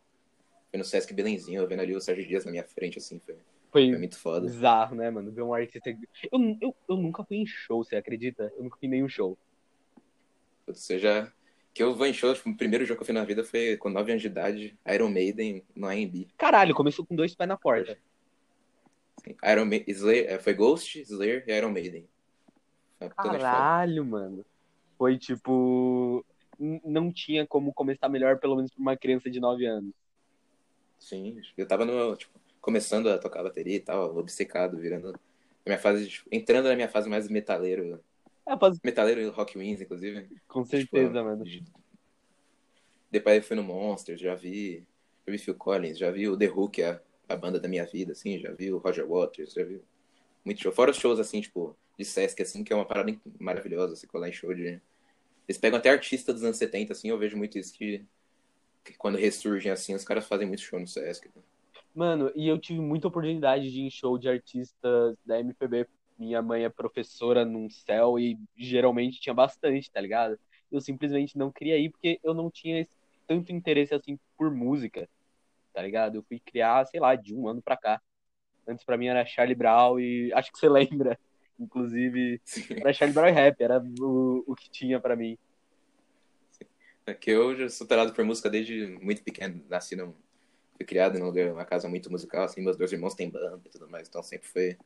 foi 0.70 0.78
no 0.78 0.84
Sesc 0.84 1.12
Belenzinho, 1.12 1.66
vendo 1.66 1.80
ali 1.80 1.96
o 1.96 2.00
Sérgio 2.00 2.24
Dias 2.24 2.44
na 2.44 2.52
minha 2.52 2.62
frente, 2.62 2.98
assim, 2.98 3.18
foi, 3.18 3.34
Foi 3.72 3.90
foi 3.90 3.98
muito 3.98 4.16
foda. 4.16 4.46
bizarro, 4.46 4.94
né, 4.94 5.10
mano? 5.10 5.32
Ver 5.32 5.42
um 5.42 5.52
artista. 5.52 5.90
Eu, 5.90 6.56
eu, 6.60 6.76
eu 6.88 6.96
nunca 6.96 7.24
fui 7.24 7.38
em 7.38 7.44
show, 7.46 7.82
você 7.82 7.96
acredita? 7.96 8.52
Eu 8.56 8.62
nunca 8.62 8.76
fui 8.78 8.86
em 8.86 8.90
nenhum 8.92 9.08
show. 9.08 9.36
Ou 10.64 10.74
seja, 10.74 11.32
que 11.74 11.82
eu 11.82 11.92
vou 11.92 12.06
em 12.06 12.12
show, 12.12 12.32
tipo, 12.32 12.48
o 12.48 12.56
primeiro 12.56 12.84
jogo 12.84 12.98
que 12.98 13.02
eu 13.02 13.06
fui 13.06 13.14
na 13.14 13.24
vida 13.24 13.42
foi 13.42 13.76
com 13.76 13.90
9 13.90 14.12
anos 14.12 14.22
de 14.22 14.28
idade, 14.28 14.78
Iron 14.94 15.10
Maiden 15.10 15.64
no 15.74 15.88
AMB. 15.88 16.28
Caralho, 16.36 16.76
começou 16.76 17.04
com 17.04 17.16
dois 17.16 17.34
pés 17.34 17.48
na 17.48 17.56
porta. 17.56 17.98
Assim, 19.16 19.36
Iron 19.50 19.64
Ma 19.64 19.82
Slayer, 19.88 20.30
é, 20.30 20.38
foi 20.38 20.54
Ghost, 20.54 21.00
Slayer 21.00 21.42
e 21.48 21.52
Iron 21.52 21.72
Maiden. 21.72 22.08
Caralho, 23.16 24.04
mano. 24.04 24.44
Foi 24.96 25.18
tipo. 25.18 26.24
Não 26.58 27.12
tinha 27.12 27.46
como 27.46 27.72
começar 27.72 28.08
melhor, 28.08 28.38
pelo 28.38 28.56
menos 28.56 28.70
pra 28.72 28.80
uma 28.80 28.96
criança 28.96 29.30
de 29.30 29.40
9 29.40 29.66
anos. 29.66 29.94
Sim, 30.98 31.40
eu 31.56 31.66
tava 31.66 31.84
no, 31.84 32.16
tipo, 32.16 32.38
começando 32.60 33.08
a 33.08 33.18
tocar 33.18 33.42
bateria 33.42 33.76
e 33.76 33.80
tal, 33.80 34.16
obcecado, 34.16 34.76
virando 34.76 35.12
na 35.12 35.18
minha 35.66 35.78
fase, 35.78 36.08
tipo, 36.08 36.28
entrando 36.32 36.68
na 36.68 36.74
minha 36.74 36.88
fase 36.88 37.08
mais 37.08 37.28
metaleiro, 37.28 38.02
É, 38.46 38.52
metaleiro 38.82 39.20
e 39.20 39.28
rock 39.28 39.56
wins, 39.58 39.80
inclusive. 39.80 40.28
com 40.48 40.64
Tipo, 40.64 40.96
certeza, 40.96 41.22
mano. 41.22 41.44
de- 41.44 41.62
Depois 43.10 43.36
eu 43.36 43.42
fui 43.42 43.56
no 43.56 43.62
Monsters, 43.62 44.20
já 44.20 44.34
vi, 44.34 44.84
já 45.26 45.32
vi 45.32 45.38
Phil 45.38 45.54
Collins, 45.54 45.98
já 45.98 46.10
vi 46.10 46.28
o 46.28 46.36
The 46.36 46.50
Who, 46.50 46.68
que 46.68 46.82
é 46.82 47.00
a 47.28 47.36
banda 47.36 47.58
da 47.58 47.68
minha 47.68 47.86
vida, 47.86 48.12
assim, 48.12 48.38
já 48.38 48.52
vi 48.52 48.72
o 48.72 48.78
Roger 48.78 49.06
Waters, 49.06 49.52
já 49.52 49.64
vi 49.64 49.80
muito 50.44 50.60
show. 50.62 50.72
Fora 50.72 50.90
os 50.90 50.96
shows, 50.98 51.18
assim, 51.20 51.40
tipo, 51.40 51.76
de 51.98 52.04
Sesc, 52.04 52.42
assim, 52.42 52.62
que 52.64 52.72
é 52.72 52.76
uma 52.76 52.86
parada 52.86 53.14
maravilhosa, 53.38 53.96
você 53.96 54.06
colar 54.06 54.28
em 54.28 54.32
show 54.32 54.52
de... 54.54 54.80
Eles 55.48 55.58
pegam 55.58 55.78
até 55.78 55.88
artista 55.88 56.32
dos 56.32 56.44
anos 56.44 56.58
70, 56.58 56.92
assim, 56.92 57.08
eu 57.08 57.18
vejo 57.18 57.36
muito 57.36 57.58
isso 57.58 57.72
que, 57.72 58.04
que 58.84 58.92
quando 58.98 59.16
ressurgem, 59.16 59.72
assim, 59.72 59.94
os 59.94 60.04
caras 60.04 60.26
fazem 60.26 60.46
muito 60.46 60.60
show 60.60 60.78
no 60.78 60.86
Sesc. 60.86 61.30
Mano, 61.94 62.30
e 62.36 62.46
eu 62.46 62.58
tive 62.58 62.80
muita 62.80 63.08
oportunidade 63.08 63.70
de 63.70 63.80
ir 63.80 63.86
em 63.86 63.90
show 63.90 64.18
de 64.18 64.28
artistas 64.28 65.16
da 65.24 65.40
MPB. 65.40 65.88
Minha 66.18 66.42
mãe 66.42 66.64
é 66.64 66.68
professora 66.68 67.44
num 67.44 67.70
céu 67.70 68.18
e 68.18 68.38
geralmente 68.56 69.20
tinha 69.20 69.34
bastante, 69.34 69.90
tá 69.90 70.00
ligado? 70.00 70.38
Eu 70.70 70.80
simplesmente 70.80 71.38
não 71.38 71.50
queria 71.50 71.78
ir 71.78 71.90
porque 71.90 72.20
eu 72.22 72.34
não 72.34 72.50
tinha 72.50 72.86
tanto 73.26 73.52
interesse 73.52 73.94
assim 73.94 74.18
por 74.36 74.54
música, 74.54 75.08
tá 75.72 75.80
ligado? 75.80 76.16
Eu 76.16 76.22
fui 76.24 76.38
criar, 76.38 76.84
sei 76.86 77.00
lá, 77.00 77.14
de 77.16 77.34
um 77.34 77.48
ano 77.48 77.62
pra 77.62 77.76
cá. 77.76 78.00
Antes 78.66 78.84
pra 78.84 78.98
mim 78.98 79.06
era 79.06 79.24
Charlie 79.24 79.54
Brown 79.56 79.98
e 79.98 80.32
acho 80.34 80.52
que 80.52 80.58
você 80.58 80.68
lembra, 80.70 81.18
inclusive, 81.58 82.40
era 82.70 82.92
Charlie 82.92 83.14
Brown 83.14 83.32
rap, 83.32 83.60
era 83.60 83.82
o, 84.00 84.44
o 84.46 84.54
que 84.54 84.70
tinha 84.70 85.00
pra 85.00 85.16
mim. 85.16 85.36
É 87.06 87.14
que 87.14 87.30
eu 87.30 87.56
já 87.56 87.68
sou 87.68 87.86
tarado 87.86 88.12
por 88.12 88.24
música 88.24 88.50
desde 88.50 88.86
muito 89.02 89.22
pequeno, 89.22 89.64
nasci 89.68 89.96
num... 89.96 90.12
Fui 90.76 90.86
criado 90.86 91.18
num 91.18 91.26
lugar, 91.26 91.52
uma 91.52 91.64
casa 91.64 91.88
muito 91.88 92.10
musical, 92.10 92.44
assim, 92.44 92.60
meus 92.62 92.76
dois 92.76 92.92
irmãos 92.92 93.14
têm 93.14 93.28
banda 93.28 93.60
e 93.64 93.68
tudo 93.68 93.88
mais, 93.88 94.08
então 94.08 94.22
sempre 94.22 94.46
foi 94.46 94.78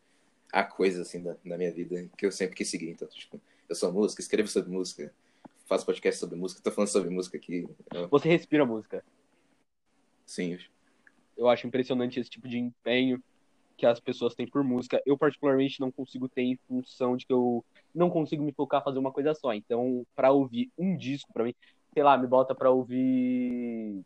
a 0.50 0.62
coisa, 0.64 1.02
assim, 1.02 1.22
da, 1.22 1.36
da 1.44 1.58
minha 1.58 1.70
vida 1.72 2.08
que 2.16 2.24
eu 2.24 2.32
sempre 2.32 2.56
quis 2.56 2.68
seguir. 2.68 2.90
Então, 2.90 3.06
tipo, 3.08 3.40
eu 3.68 3.74
sou 3.74 3.92
música, 3.92 4.22
escrevo 4.22 4.48
sobre 4.48 4.70
música, 4.70 5.12
faço 5.66 5.84
podcast 5.84 6.18
sobre 6.18 6.36
música, 6.38 6.62
tô 6.62 6.70
falando 6.70 6.88
sobre 6.88 7.10
música 7.10 7.36
aqui. 7.36 7.68
Eu- 7.92 8.08
Você 8.08 8.28
respira 8.28 8.64
música. 8.64 9.04
sim, 10.24 10.58
Eu 11.36 11.48
acho 11.48 11.66
impressionante 11.66 12.18
esse 12.20 12.30
tipo 12.30 12.48
de 12.48 12.56
empenho 12.58 13.22
que 13.82 13.86
as 13.86 13.98
pessoas 13.98 14.32
têm 14.32 14.46
por 14.46 14.62
música. 14.62 15.02
Eu, 15.04 15.18
particularmente, 15.18 15.80
não 15.80 15.90
consigo 15.90 16.28
ter 16.28 16.42
em 16.42 16.56
função 16.68 17.16
de 17.16 17.26
que 17.26 17.32
eu 17.32 17.64
não 17.92 18.08
consigo 18.08 18.40
me 18.44 18.52
focar 18.52 18.80
fazer 18.80 19.00
uma 19.00 19.10
coisa 19.10 19.34
só. 19.34 19.52
Então, 19.52 20.06
pra 20.14 20.30
ouvir 20.30 20.70
um 20.78 20.96
disco, 20.96 21.32
pra 21.32 21.42
mim, 21.42 21.52
sei 21.92 22.04
lá, 22.04 22.16
me 22.16 22.28
bota 22.28 22.54
pra 22.54 22.70
ouvir 22.70 24.00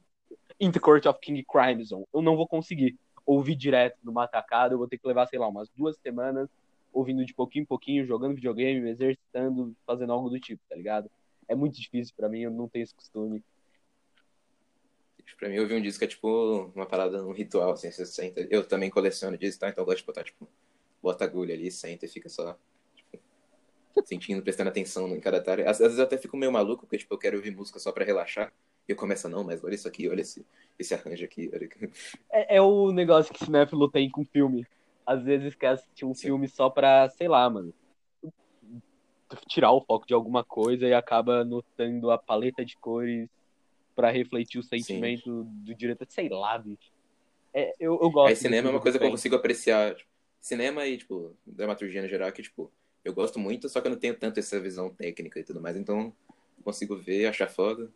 In 0.58 0.70
the 0.72 0.80
Court 0.80 1.04
of 1.04 1.20
King 1.20 1.44
Crimson. 1.44 2.06
Eu 2.10 2.22
não 2.22 2.38
vou 2.38 2.48
conseguir 2.48 2.96
ouvir 3.26 3.54
direto 3.54 3.98
numa 4.02 4.26
tacada. 4.26 4.72
Eu 4.72 4.78
vou 4.78 4.88
ter 4.88 4.96
que 4.96 5.06
levar, 5.06 5.26
sei 5.26 5.38
lá, 5.38 5.46
umas 5.46 5.68
duas 5.76 5.94
semanas 5.98 6.48
ouvindo 6.90 7.22
de 7.26 7.34
pouquinho 7.34 7.64
em 7.64 7.66
pouquinho, 7.66 8.06
jogando 8.06 8.34
videogame, 8.34 8.80
me 8.80 8.92
exercitando, 8.92 9.76
fazendo 9.86 10.10
algo 10.10 10.30
do 10.30 10.40
tipo, 10.40 10.62
tá 10.70 10.74
ligado? 10.74 11.10
É 11.46 11.54
muito 11.54 11.78
difícil 11.78 12.14
pra 12.16 12.30
mim, 12.30 12.40
eu 12.40 12.50
não 12.50 12.66
tenho 12.66 12.84
esse 12.84 12.94
costume. 12.94 13.44
Tipo, 15.26 15.40
Pra 15.40 15.48
mim, 15.48 15.58
ouvir 15.58 15.74
um 15.74 15.82
disco 15.82 16.02
é 16.04 16.06
tipo 16.06 16.70
uma 16.74 16.86
parada, 16.86 17.24
um 17.26 17.32
ritual, 17.32 17.72
assim, 17.72 17.90
você 17.90 18.06
senta. 18.06 18.46
Eu 18.48 18.66
também 18.66 18.88
coleciono 18.88 19.36
disco, 19.36 19.60
tá? 19.60 19.68
Então 19.68 19.82
eu 19.82 19.86
gosto 19.86 19.98
de 19.98 20.06
botar, 20.06 20.24
tipo, 20.24 20.48
bota 21.02 21.24
agulha 21.24 21.54
ali, 21.54 21.70
senta 21.70 22.06
e 22.06 22.08
fica 22.08 22.28
só, 22.28 22.56
tipo, 22.94 23.18
sentindo, 24.04 24.42
prestando 24.42 24.70
atenção 24.70 25.08
em 25.08 25.20
cada 25.20 25.38
detalhe. 25.40 25.62
Às, 25.62 25.72
às 25.72 25.78
vezes 25.78 25.98
eu 25.98 26.04
até 26.04 26.16
fico 26.16 26.36
meio 26.36 26.52
maluco, 26.52 26.86
porque, 26.86 26.98
tipo, 26.98 27.12
eu 27.12 27.18
quero 27.18 27.36
ouvir 27.36 27.50
música 27.50 27.78
só 27.78 27.90
pra 27.90 28.04
relaxar. 28.04 28.52
E 28.88 28.92
eu 28.92 28.96
começo, 28.96 29.28
não, 29.28 29.42
mas 29.42 29.62
olha 29.64 29.74
isso 29.74 29.88
aqui, 29.88 30.08
olha 30.08 30.20
esse, 30.20 30.46
esse 30.78 30.94
arranjo 30.94 31.24
aqui, 31.24 31.50
olha. 31.52 31.68
É, 32.30 32.56
é 32.56 32.62
o 32.62 32.92
negócio 32.92 33.34
que 33.34 33.44
cinéfilo 33.44 33.90
tem 33.90 34.08
com 34.08 34.24
filme. 34.24 34.64
Às 35.04 35.22
vezes 35.24 35.54
quer 35.56 35.68
assistir 35.68 36.04
um 36.04 36.14
Sim. 36.14 36.28
filme 36.28 36.48
só 36.48 36.70
pra, 36.70 37.08
sei 37.10 37.26
lá, 37.26 37.48
mano, 37.50 37.74
tirar 39.48 39.72
o 39.72 39.80
foco 39.80 40.06
de 40.06 40.14
alguma 40.14 40.44
coisa 40.44 40.86
e 40.86 40.94
acaba 40.94 41.44
notando 41.44 42.10
a 42.12 42.18
paleta 42.18 42.64
de 42.64 42.76
cores 42.78 43.28
pra 43.96 44.11
refletir 44.11 44.59
o 44.59 44.62
sentimento 44.62 45.44
do 45.44 45.74
diretor. 45.74 46.06
Sei 46.09 46.28
lá, 46.28 46.56
bicho. 46.59 46.92
É, 47.52 47.74
eu, 47.80 47.98
eu 48.00 48.11
gosto. 48.11 48.28
Aí 48.28 48.37
cinema 48.37 48.68
é 48.68 48.70
uma 48.70 48.80
coisa 48.80 48.98
que 48.98 49.04
eu 49.04 49.11
consigo 49.11 49.35
apreciar. 49.35 49.94
Tipo, 49.94 50.11
cinema 50.38 50.87
e, 50.87 50.98
tipo, 50.98 51.35
dramaturgia 51.44 52.02
no 52.02 52.09
geral, 52.09 52.30
que, 52.30 52.42
tipo, 52.42 52.70
eu 53.02 53.14
gosto 53.14 53.38
muito, 53.38 53.68
só 53.68 53.80
que 53.80 53.87
eu 53.87 53.92
não 53.92 53.98
tenho 53.98 54.14
tanto 54.16 54.38
essa 54.38 54.61
visão 54.61 54.90
técnica 54.90 55.40
e 55.40 55.42
tudo 55.42 55.61
mais. 55.61 55.76
Então, 55.76 56.12
consigo 56.62 56.94
ver, 56.96 57.26
achar 57.26 57.48
foda. 57.48 57.90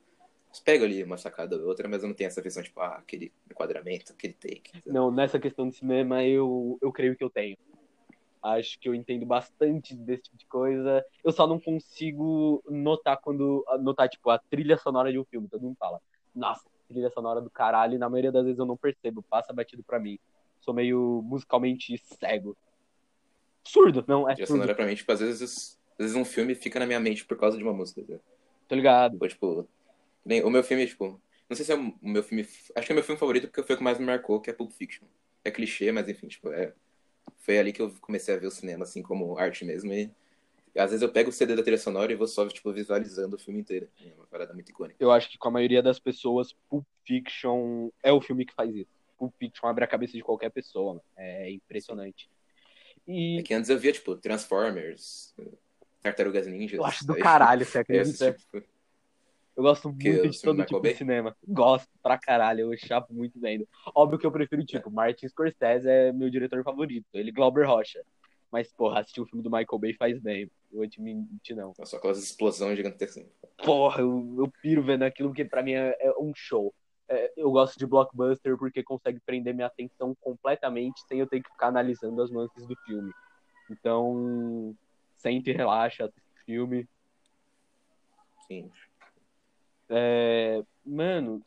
Pego 0.64 0.84
ali 0.84 1.04
uma 1.04 1.16
sacada 1.16 1.56
ou 1.56 1.68
outra, 1.68 1.86
mas 1.88 2.02
eu 2.02 2.08
não 2.08 2.14
tenho 2.14 2.26
essa 2.26 2.42
visão, 2.42 2.62
tipo, 2.62 2.80
ah, 2.80 2.96
aquele 2.96 3.30
enquadramento, 3.48 4.12
aquele 4.12 4.32
take. 4.32 4.72
Não, 4.84 5.10
nessa 5.10 5.38
questão 5.38 5.68
de 5.68 5.76
cinema 5.76 6.24
eu, 6.24 6.76
eu 6.82 6.90
creio 6.90 7.14
que 7.14 7.22
eu 7.22 7.30
tenho. 7.30 7.56
Acho 8.42 8.78
que 8.78 8.88
eu 8.88 8.94
entendo 8.94 9.26
bastante 9.26 9.94
desse 9.94 10.22
tipo 10.24 10.36
de 10.36 10.46
coisa. 10.46 11.04
Eu 11.22 11.30
só 11.30 11.46
não 11.46 11.60
consigo 11.60 12.62
notar 12.68 13.18
quando. 13.20 13.64
Notar, 13.80 14.08
tipo, 14.08 14.30
a 14.30 14.38
trilha 14.38 14.78
sonora 14.78 15.12
de 15.12 15.18
um 15.18 15.24
filme. 15.24 15.46
Todo 15.48 15.62
mundo 15.62 15.76
fala, 15.78 16.00
nossa, 16.34 16.68
trilha 16.88 17.10
sonora 17.10 17.40
do 17.40 17.50
caralho. 17.50 17.94
E 17.94 17.98
na 17.98 18.08
maioria 18.08 18.32
das 18.32 18.44
vezes 18.44 18.58
eu 18.58 18.64
não 18.66 18.76
percebo, 18.76 19.22
passa 19.22 19.52
batido 19.52 19.82
pra 19.82 20.00
mim. 20.00 20.18
Sou 20.60 20.72
meio 20.72 21.22
musicalmente 21.24 21.96
cego. 21.98 22.56
Surdo, 23.64 24.04
não, 24.08 24.28
é. 24.28 24.32
Trilha 24.34 24.46
sonora 24.46 24.74
pra 24.74 24.86
mim, 24.86 24.94
tipo, 24.94 25.12
às 25.12 25.20
vezes, 25.20 25.78
às 25.92 25.98
vezes 25.98 26.16
um 26.16 26.24
filme 26.24 26.54
fica 26.54 26.78
na 26.80 26.86
minha 26.86 27.00
mente 27.00 27.24
por 27.24 27.36
causa 27.36 27.58
de 27.58 27.62
uma 27.62 27.72
música. 27.72 28.02
Tá? 28.02 28.18
Tô 28.68 28.74
ligado. 28.74 29.12
Tipo, 29.12 29.28
tipo, 29.28 29.68
nem- 30.24 30.42
o 30.44 30.50
meu 30.50 30.62
filme, 30.64 30.86
tipo. 30.86 31.20
Não 31.48 31.56
sei 31.56 31.64
se 31.66 31.72
é 31.72 31.74
o 31.74 31.94
meu 32.00 32.22
filme. 32.22 32.42
Acho 32.76 32.86
que 32.86 32.92
é 32.92 32.94
meu 32.94 33.04
filme 33.04 33.18
favorito 33.18 33.48
porque 33.48 33.62
foi 33.64 33.74
o 33.74 33.78
que 33.78 33.84
mais 33.84 33.98
me 33.98 34.06
marcou, 34.06 34.40
que 34.40 34.48
é 34.48 34.52
Pulp 34.52 34.70
Fiction. 34.72 35.06
É 35.44 35.50
clichê, 35.50 35.90
mas 35.92 36.08
enfim, 36.08 36.28
tipo, 36.28 36.50
é. 36.52 36.72
Foi 37.38 37.58
ali 37.58 37.72
que 37.72 37.80
eu 37.82 37.92
comecei 38.00 38.34
a 38.34 38.38
ver 38.38 38.46
o 38.46 38.50
cinema, 38.50 38.84
assim, 38.84 39.02
como 39.02 39.38
arte 39.38 39.64
mesmo. 39.64 39.92
E 39.92 40.10
às 40.76 40.90
vezes 40.90 41.02
eu 41.02 41.10
pego 41.10 41.30
o 41.30 41.32
CD 41.32 41.56
da 41.56 41.62
trilha 41.62 41.78
sonora 41.78 42.12
e 42.12 42.16
vou 42.16 42.28
só, 42.28 42.46
tipo, 42.48 42.72
visualizando 42.72 43.36
o 43.36 43.38
filme 43.38 43.60
inteiro. 43.60 43.88
É 44.04 44.12
uma 44.16 44.26
parada 44.26 44.54
muito 44.54 44.70
icônica. 44.70 44.96
Eu 45.00 45.10
acho 45.10 45.28
que 45.30 45.36
com 45.38 45.48
a 45.48 45.50
maioria 45.50 45.82
das 45.82 45.98
pessoas, 45.98 46.52
Pulp 46.68 46.84
Fiction 47.04 47.90
é 48.02 48.12
o 48.12 48.20
filme 48.20 48.44
que 48.46 48.54
faz 48.54 48.74
isso. 48.74 48.90
Pulp 49.18 49.34
Fiction 49.38 49.66
abre 49.68 49.84
a 49.84 49.88
cabeça 49.88 50.12
de 50.12 50.22
qualquer 50.22 50.50
pessoa. 50.50 50.94
mano. 50.94 51.02
É 51.16 51.50
impressionante. 51.50 52.30
É 53.08 53.12
E 53.12 53.42
que 53.42 53.52
antes 53.54 53.68
eu 53.68 53.78
via, 53.78 53.92
tipo, 53.92 54.14
Transformers, 54.16 55.34
Tartarugas 56.02 56.46
Ninjas. 56.46 56.78
eu 56.78 56.84
acho 56.84 57.04
do 57.06 57.14
aí- 57.14 57.20
caralho, 57.20 57.64
você 57.66 57.78
acredita? 57.80 58.28
assisti, 58.30 58.46
tipo, 58.46 58.62
Eu 59.60 59.64
gosto 59.64 59.94
Que 59.94 60.10
muito 60.10 60.30
de 60.30 60.40
todo 60.40 60.56
do 60.56 60.64
tipo 60.64 60.80
de 60.80 60.94
cinema. 60.94 61.36
Gosto 61.46 61.90
pra 62.02 62.16
caralho, 62.16 62.72
eu 62.72 62.78
chapo 62.78 63.12
muito 63.12 63.38
vendo. 63.38 63.68
Óbvio 63.94 64.18
que 64.18 64.24
eu 64.24 64.32
prefiro, 64.32 64.64
tipo, 64.64 64.90
Martin 64.90 65.28
Scorsese 65.28 65.86
é 65.86 66.10
meu 66.14 66.30
diretor 66.30 66.64
favorito. 66.64 67.06
Ele, 67.12 67.30
Glauber 67.30 67.66
Rocha. 67.66 68.02
Mas, 68.50 68.72
porra, 68.72 69.00
assistir 69.00 69.20
um 69.20 69.26
filme 69.26 69.42
do 69.42 69.50
Michael 69.50 69.78
Bay 69.78 69.92
faz 69.92 70.18
bem. 70.18 70.50
Eu 70.72 70.78
vou 70.78 70.88
te 70.88 70.98
mentir, 70.98 71.54
não. 71.54 71.74
Só 71.84 71.98
aquelas 71.98 72.18
explosões 72.18 72.74
gigantescas. 72.74 73.26
Porra, 73.62 74.00
eu, 74.00 74.34
eu 74.38 74.50
piro 74.62 74.82
vendo 74.82 75.02
aquilo, 75.02 75.28
porque 75.28 75.44
pra 75.44 75.62
mim 75.62 75.74
é, 75.74 75.94
é 76.00 76.10
um 76.18 76.32
show. 76.34 76.72
É, 77.06 77.30
eu 77.36 77.50
gosto 77.50 77.78
de 77.78 77.86
blockbuster 77.86 78.56
porque 78.56 78.82
consegue 78.82 79.20
prender 79.20 79.54
minha 79.54 79.66
atenção 79.66 80.16
completamente 80.22 81.02
sem 81.06 81.20
eu 81.20 81.26
ter 81.26 81.42
que 81.42 81.50
ficar 81.50 81.66
analisando 81.66 82.22
as 82.22 82.30
nuances 82.30 82.66
do 82.66 82.74
filme. 82.86 83.12
Então, 83.70 84.74
sente 85.16 85.50
e 85.50 85.52
relaxa, 85.52 86.10
filme. 86.46 86.88
Sim. 88.48 88.70
É, 89.90 90.62
mano, 90.86 91.42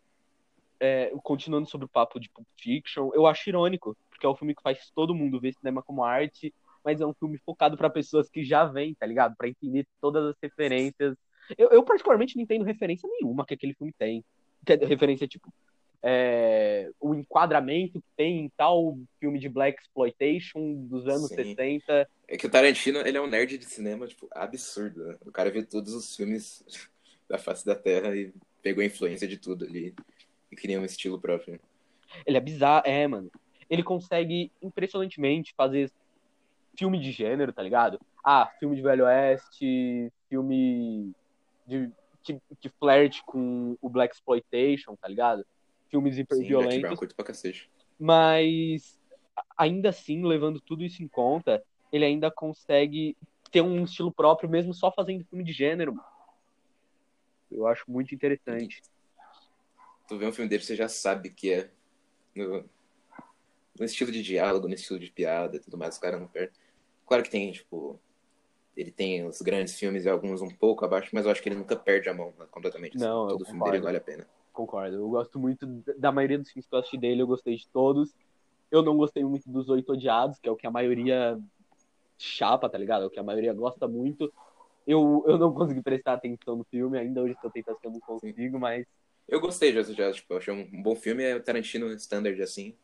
é, 0.80 1.14
continuando 1.24 1.70
sobre 1.70 1.86
o 1.86 1.90
papo 1.90 2.20
de 2.20 2.30
Pulp 2.30 2.46
Fiction, 2.58 3.10
eu 3.14 3.26
acho 3.26 3.50
irônico, 3.50 3.98
porque 4.10 4.26
é 4.26 4.30
um 4.30 4.36
filme 4.36 4.54
que 4.54 4.62
faz 4.62 4.92
todo 4.94 5.16
mundo 5.16 5.40
ver 5.40 5.54
cinema 5.54 5.82
como 5.82 6.04
arte, 6.04 6.54
mas 6.84 7.00
é 7.00 7.06
um 7.06 7.14
filme 7.14 7.38
focado 7.38 7.78
pra 7.78 7.90
pessoas 7.90 8.30
que 8.30 8.44
já 8.44 8.66
vêm, 8.66 8.94
tá 8.94 9.06
ligado? 9.06 9.36
Pra 9.38 9.48
entender 9.48 9.88
todas 10.02 10.26
as 10.26 10.36
referências. 10.42 11.16
Eu, 11.58 11.70
eu 11.70 11.84
particularmente 11.84 12.36
não 12.36 12.44
entendo 12.44 12.66
referência 12.66 13.10
nenhuma 13.10 13.46
que 13.46 13.54
aquele 13.54 13.74
filme 13.74 13.94
tem. 13.98 14.24
Que 14.66 14.74
é 14.74 14.86
referência, 14.86 15.28
tipo, 15.28 15.54
é, 16.06 16.90
o 17.00 17.16
enquadramento 17.16 18.02
que 18.02 18.08
tem 18.18 18.42
em 18.42 18.50
tal 18.58 18.98
filme 19.22 19.40
de 19.40 19.48
Black 19.48 19.82
Exploitation 19.82 20.74
dos 20.84 21.08
anos 21.08 21.30
Sim. 21.30 21.36
60. 21.56 22.10
É 22.28 22.38
que 22.38 22.46
o 22.46 22.50
Tarantino, 22.50 23.00
ele 23.00 23.18
é 23.18 23.22
um 23.22 23.28
nerd 23.28 23.58
de 23.58 23.66
cinema, 23.66 24.06
tipo, 24.06 24.28
absurdo, 24.32 25.06
né? 25.06 25.18
O 25.26 25.32
cara 25.32 25.50
viu 25.50 25.66
todos 25.66 25.94
os 25.94 26.14
filmes 26.14 26.62
da 27.34 27.40
face 27.40 27.66
da 27.66 27.74
Terra 27.74 28.16
e 28.16 28.32
pegou 28.62 28.84
a 28.84 28.86
influência 28.86 29.28
de 29.28 29.38
tudo 29.38 29.66
ali 29.66 29.96
e 30.52 30.56
criou 30.56 30.84
um 30.84 30.86
estilo 30.86 31.20
próprio. 31.20 31.60
Ele 32.28 32.38
é 32.38 32.40
bizarro, 32.40 32.84
é, 32.86 33.08
mano. 33.08 33.32
Ele 33.68 33.82
consegue 33.82 34.52
impressionantemente 34.62 35.52
fazer 35.58 35.92
filme 36.78 37.00
de 37.00 37.12
gênero, 37.12 37.52
tá 37.52 37.64
ligado? 37.64 38.00
Ah, 38.24 38.52
filme 38.60 38.76
de 38.76 38.84
Velho 38.84 39.06
Oeste, 39.06 40.12
filme 40.30 41.12
de 41.66 41.90
que, 42.24 42.40
que 42.62 42.70
flerte 42.70 43.24
com 43.26 43.76
o 43.82 43.90
Black 43.90 44.14
Exploitation, 44.14 44.96
tá 44.96 45.08
ligado? 45.08 45.44
Filmes 45.90 46.16
Sim, 46.16 46.24
Brown 46.24 46.38
hiperviolentos, 46.38 47.00
curto 47.00 47.16
pra 47.16 47.26
cacete. 47.26 47.70
mas 48.00 49.00
ainda 49.58 49.90
assim, 49.90 50.24
levando 50.24 50.62
tudo 50.62 50.84
isso 50.84 51.02
em 51.02 51.08
conta, 51.08 51.64
ele 51.92 52.06
ainda 52.06 52.30
consegue 52.30 53.18
ter 53.52 53.62
um 53.62 53.84
estilo 53.84 54.12
próprio, 54.12 54.50
mesmo 54.50 54.74
só 54.74 54.92
fazendo 54.92 55.26
filme 55.26 55.44
de 55.44 55.52
gênero. 55.52 55.96
Eu 57.56 57.68
acho 57.68 57.84
muito 57.88 58.14
interessante. 58.14 58.82
Tu 60.08 60.18
vê 60.18 60.26
um 60.26 60.34
filme 60.34 60.50
dele, 60.50 60.64
você 60.64 60.76
já 60.76 60.90
sabe 60.90 61.30
que 61.30 61.52
é 61.52 61.72
no, 62.36 62.66
no 63.80 63.86
estilo 63.86 64.12
de 64.12 64.22
diálogo, 64.22 64.68
no 64.68 64.74
estilo 64.74 65.00
de 65.00 65.12
piada 65.12 65.58
e 65.58 65.60
tudo 65.60 65.78
mais, 65.78 65.96
os 65.96 66.02
caras 66.02 66.20
não 66.20 66.28
perdem. 66.28 66.54
Claro 67.06 67.24
que 67.24 67.30
tem, 67.30 67.52
tipo, 67.52 68.00
ele 68.76 68.92
tem 68.92 69.26
os 69.26 69.42
grandes 69.42 69.78
filmes 69.78 70.06
e 70.06 70.10
alguns 70.10 70.42
um 70.42 70.50
pouco 70.50 70.86
abaixo, 70.86 71.10
mas 71.14 71.26
eu 71.26 71.32
acho 71.32 71.42
que 71.42 71.50
ele 71.50 71.56
nunca 71.56 71.76
perde 71.76 72.10
a 72.10 72.14
mão 72.14 72.34
né, 72.38 72.46
completamente. 72.50 72.96
assim. 72.96 73.06
Não, 73.06 73.24
eu 73.24 73.38
Todo 73.38 73.46
filme 73.46 73.64
dele 73.64 73.82
vale 73.82 73.98
a 73.98 74.02
pena. 74.02 74.28
Concordo. 74.52 74.96
Eu 74.96 75.10
gosto 75.10 75.40
muito 75.40 75.66
da 75.98 76.12
maioria 76.12 76.38
dos 76.38 76.50
filmes 76.50 76.68
que 76.68 76.76
eu 76.76 76.80
assisti 76.80 76.98
dele, 76.98 77.22
eu 77.22 77.28
gostei 77.28 77.56
de 77.56 77.68
todos. 77.70 78.14
Eu 78.72 78.82
não 78.82 78.98
gostei 78.98 79.24
muito 79.24 79.50
dos 79.50 79.70
Oito 79.70 79.94
Odiados, 79.94 80.40
que 80.40 80.50
é 80.50 80.52
o 80.52 80.56
que 80.56 80.66
a 80.66 80.72
maioria 80.72 81.40
chapa, 82.18 82.70
tá 82.70 82.78
ligado? 82.78 83.04
É 83.04 83.08
o 83.08 83.10
que 83.10 83.20
a 83.20 83.24
maioria 83.24 83.54
gosta 83.54 83.88
muito. 83.88 84.34
Eu, 84.86 85.24
eu 85.28 85.38
não 85.38 85.54
consegui 85.54 85.82
prestar 85.82 86.14
atenção 86.14 86.58
no 86.58 86.64
filme, 86.66 86.98
ainda 86.98 87.22
hoje 87.22 87.34
estou 87.34 87.50
tentando 87.50 87.80
que 87.80 87.88
eu 87.88 87.92
não 87.92 88.00
consigo, 88.00 88.60
mas 88.60 88.86
Eu 89.28 89.40
gostei 89.40 89.72
de 89.72 89.94
já, 89.94 90.12
tipo, 90.12 90.36
achei 90.36 90.54
um 90.54 90.82
bom 90.82 90.96
filme, 90.96 91.24
é 91.24 91.36
o 91.36 91.44
Tarantino 91.44 91.92
standard 91.94 92.42
assim. 92.42 92.76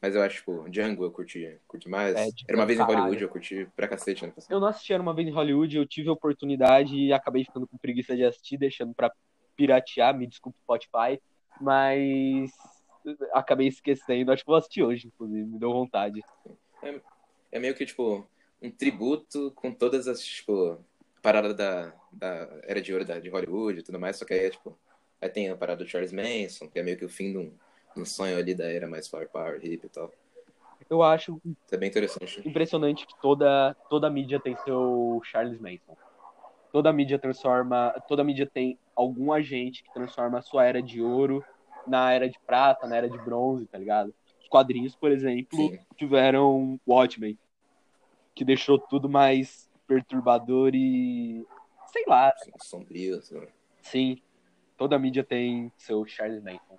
Mas 0.00 0.14
eu 0.14 0.22
acho, 0.22 0.36
tipo, 0.36 0.68
Django 0.70 1.04
eu 1.04 1.10
curti, 1.10 1.58
curti 1.66 1.88
mais. 1.88 2.14
É, 2.14 2.26
Django 2.26 2.44
Era 2.46 2.56
uma 2.56 2.66
vez 2.66 2.78
em 2.78 2.82
caralho. 2.82 2.98
Hollywood, 2.98 3.22
eu 3.24 3.28
curti 3.28 3.68
pra 3.74 3.88
cacete, 3.88 4.26
né? 4.26 4.32
eu 4.48 4.60
não 4.60 4.68
assisti 4.68 4.92
Era 4.92 5.02
uma 5.02 5.12
vez 5.12 5.26
em 5.26 5.32
Hollywood, 5.32 5.76
eu 5.76 5.86
tive 5.86 6.08
a 6.08 6.12
oportunidade 6.12 6.96
e 6.96 7.12
acabei 7.12 7.44
ficando 7.44 7.66
com 7.66 7.76
preguiça 7.76 8.14
de 8.14 8.24
assistir, 8.24 8.56
deixando 8.56 8.94
pra 8.94 9.12
piratear, 9.56 10.16
me 10.16 10.28
desculpe 10.28 10.56
Spotify, 10.60 11.20
mas 11.60 12.52
acabei 13.32 13.66
esquecendo. 13.66 14.30
Acho 14.30 14.44
que 14.44 14.48
vou 14.48 14.56
assistir 14.56 14.84
hoje, 14.84 15.08
inclusive, 15.08 15.44
me 15.44 15.58
deu 15.58 15.72
vontade. 15.72 16.22
É 17.50 17.58
meio 17.58 17.74
que, 17.74 17.84
tipo, 17.84 18.24
um 18.62 18.70
tributo 18.70 19.50
com 19.56 19.72
todas 19.72 20.06
as, 20.06 20.22
tipo, 20.22 20.78
paradas 21.22 21.54
da, 21.54 21.92
da 22.12 22.60
Era 22.64 22.80
de 22.80 22.92
Ouro 22.92 23.04
da, 23.04 23.18
de 23.18 23.28
Hollywood 23.28 23.80
e 23.80 23.82
tudo 23.82 23.98
mais, 23.98 24.16
só 24.16 24.24
que 24.24 24.34
aí 24.34 24.46
é, 24.46 24.50
tipo, 24.50 24.78
aí 25.20 25.28
tem 25.28 25.48
a 25.48 25.56
parada 25.56 25.84
do 25.84 25.88
Charles 25.88 26.12
Manson, 26.12 26.68
que 26.68 26.78
é 26.78 26.82
meio 26.82 26.96
que 26.96 27.04
o 27.04 27.08
fim 27.08 27.32
de 27.32 27.38
um, 27.38 27.52
de 27.94 28.02
um 28.02 28.04
sonho 28.04 28.36
ali 28.36 28.54
da 28.54 28.64
era 28.64 28.88
mais 28.88 29.08
flower 29.08 29.28
power, 29.28 29.60
hip 29.64 29.86
e 29.86 29.88
tal. 29.88 30.12
Eu 30.88 31.02
acho 31.02 31.40
Isso 31.44 31.74
é 31.74 31.76
bem 31.76 31.88
interessante. 31.88 32.48
impressionante 32.48 33.06
que 33.06 33.14
toda, 33.20 33.74
toda 33.90 34.08
mídia 34.08 34.40
tem 34.40 34.56
seu 34.64 35.20
Charles 35.24 35.60
Manson. 35.60 35.96
Toda 36.72 36.92
mídia 36.92 37.18
transforma. 37.18 37.92
Toda 38.06 38.24
mídia 38.24 38.46
tem 38.46 38.78
algum 38.94 39.32
agente 39.32 39.82
que 39.82 39.92
transforma 39.92 40.38
a 40.38 40.42
sua 40.42 40.64
era 40.64 40.82
de 40.82 41.02
ouro 41.02 41.44
na 41.86 42.12
era 42.12 42.28
de 42.28 42.38
prata, 42.46 42.86
na 42.86 42.96
era 42.96 43.08
de 43.08 43.18
bronze, 43.18 43.66
tá 43.66 43.78
ligado? 43.78 44.14
Os 44.40 44.48
quadrinhos, 44.48 44.94
por 44.94 45.10
exemplo, 45.10 45.58
Sim. 45.58 45.78
tiveram 45.96 46.78
Watchmen, 46.86 47.38
que 48.34 48.44
deixou 48.44 48.78
tudo 48.78 49.08
mais 49.08 49.67
perturbador 49.88 50.72
e. 50.74 51.44
sei 51.90 52.04
lá, 52.06 52.32
Sombrio, 52.62 53.18
assim. 53.18 53.40
sim. 53.82 54.22
Toda 54.76 54.98
mídia 54.98 55.24
tem 55.24 55.72
seu 55.76 56.06
Charles 56.06 56.40
Manson. 56.40 56.78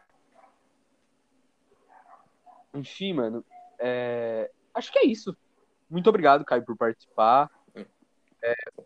Enfim, 2.74 3.14
mano. 3.14 3.44
é, 3.80 4.50
Acho 4.74 4.92
que 4.92 5.00
é 5.00 5.06
isso. 5.06 5.36
Muito 5.90 6.08
obrigado, 6.08 6.46
Caio, 6.46 6.64
por 6.64 6.78
participar. 6.78 7.50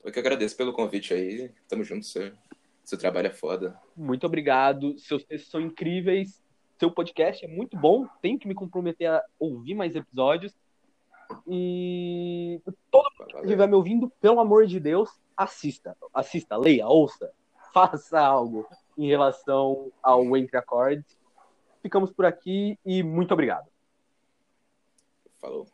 Eu 0.03 0.11
que 0.11 0.17
agradeço 0.19 0.57
pelo 0.57 0.73
convite 0.73 1.13
aí. 1.13 1.51
Tamo 1.67 1.83
junto, 1.83 2.05
seu, 2.05 2.31
seu 2.83 2.97
trabalho 2.97 3.27
é 3.27 3.31
foda. 3.31 3.79
Muito 3.95 4.25
obrigado. 4.25 4.97
Seus 4.97 5.23
textos 5.23 5.51
são 5.51 5.61
incríveis. 5.61 6.41
Seu 6.79 6.89
podcast 6.89 7.45
é 7.45 7.47
muito 7.47 7.77
bom. 7.77 8.07
Tenho 8.21 8.39
que 8.39 8.47
me 8.47 8.55
comprometer 8.55 9.09
a 9.11 9.23
ouvir 9.37 9.75
mais 9.75 9.95
episódios. 9.95 10.57
E 11.47 12.61
todo 12.89 13.09
mundo 13.19 13.31
que 13.31 13.39
estiver 13.41 13.67
me 13.67 13.75
ouvindo, 13.75 14.09
pelo 14.21 14.39
amor 14.39 14.65
de 14.65 14.79
Deus, 14.79 15.09
assista. 15.35 15.95
Assista, 16.13 16.57
leia, 16.57 16.87
ouça. 16.87 17.31
Faça 17.73 18.19
algo 18.19 18.67
em 18.97 19.07
relação 19.07 19.91
ao 20.01 20.37
Entre 20.37 20.57
Acordes. 20.57 21.17
Ficamos 21.81 22.11
por 22.11 22.25
aqui 22.25 22.77
e 22.85 23.03
muito 23.03 23.33
obrigado. 23.33 23.67
Falou. 25.41 25.67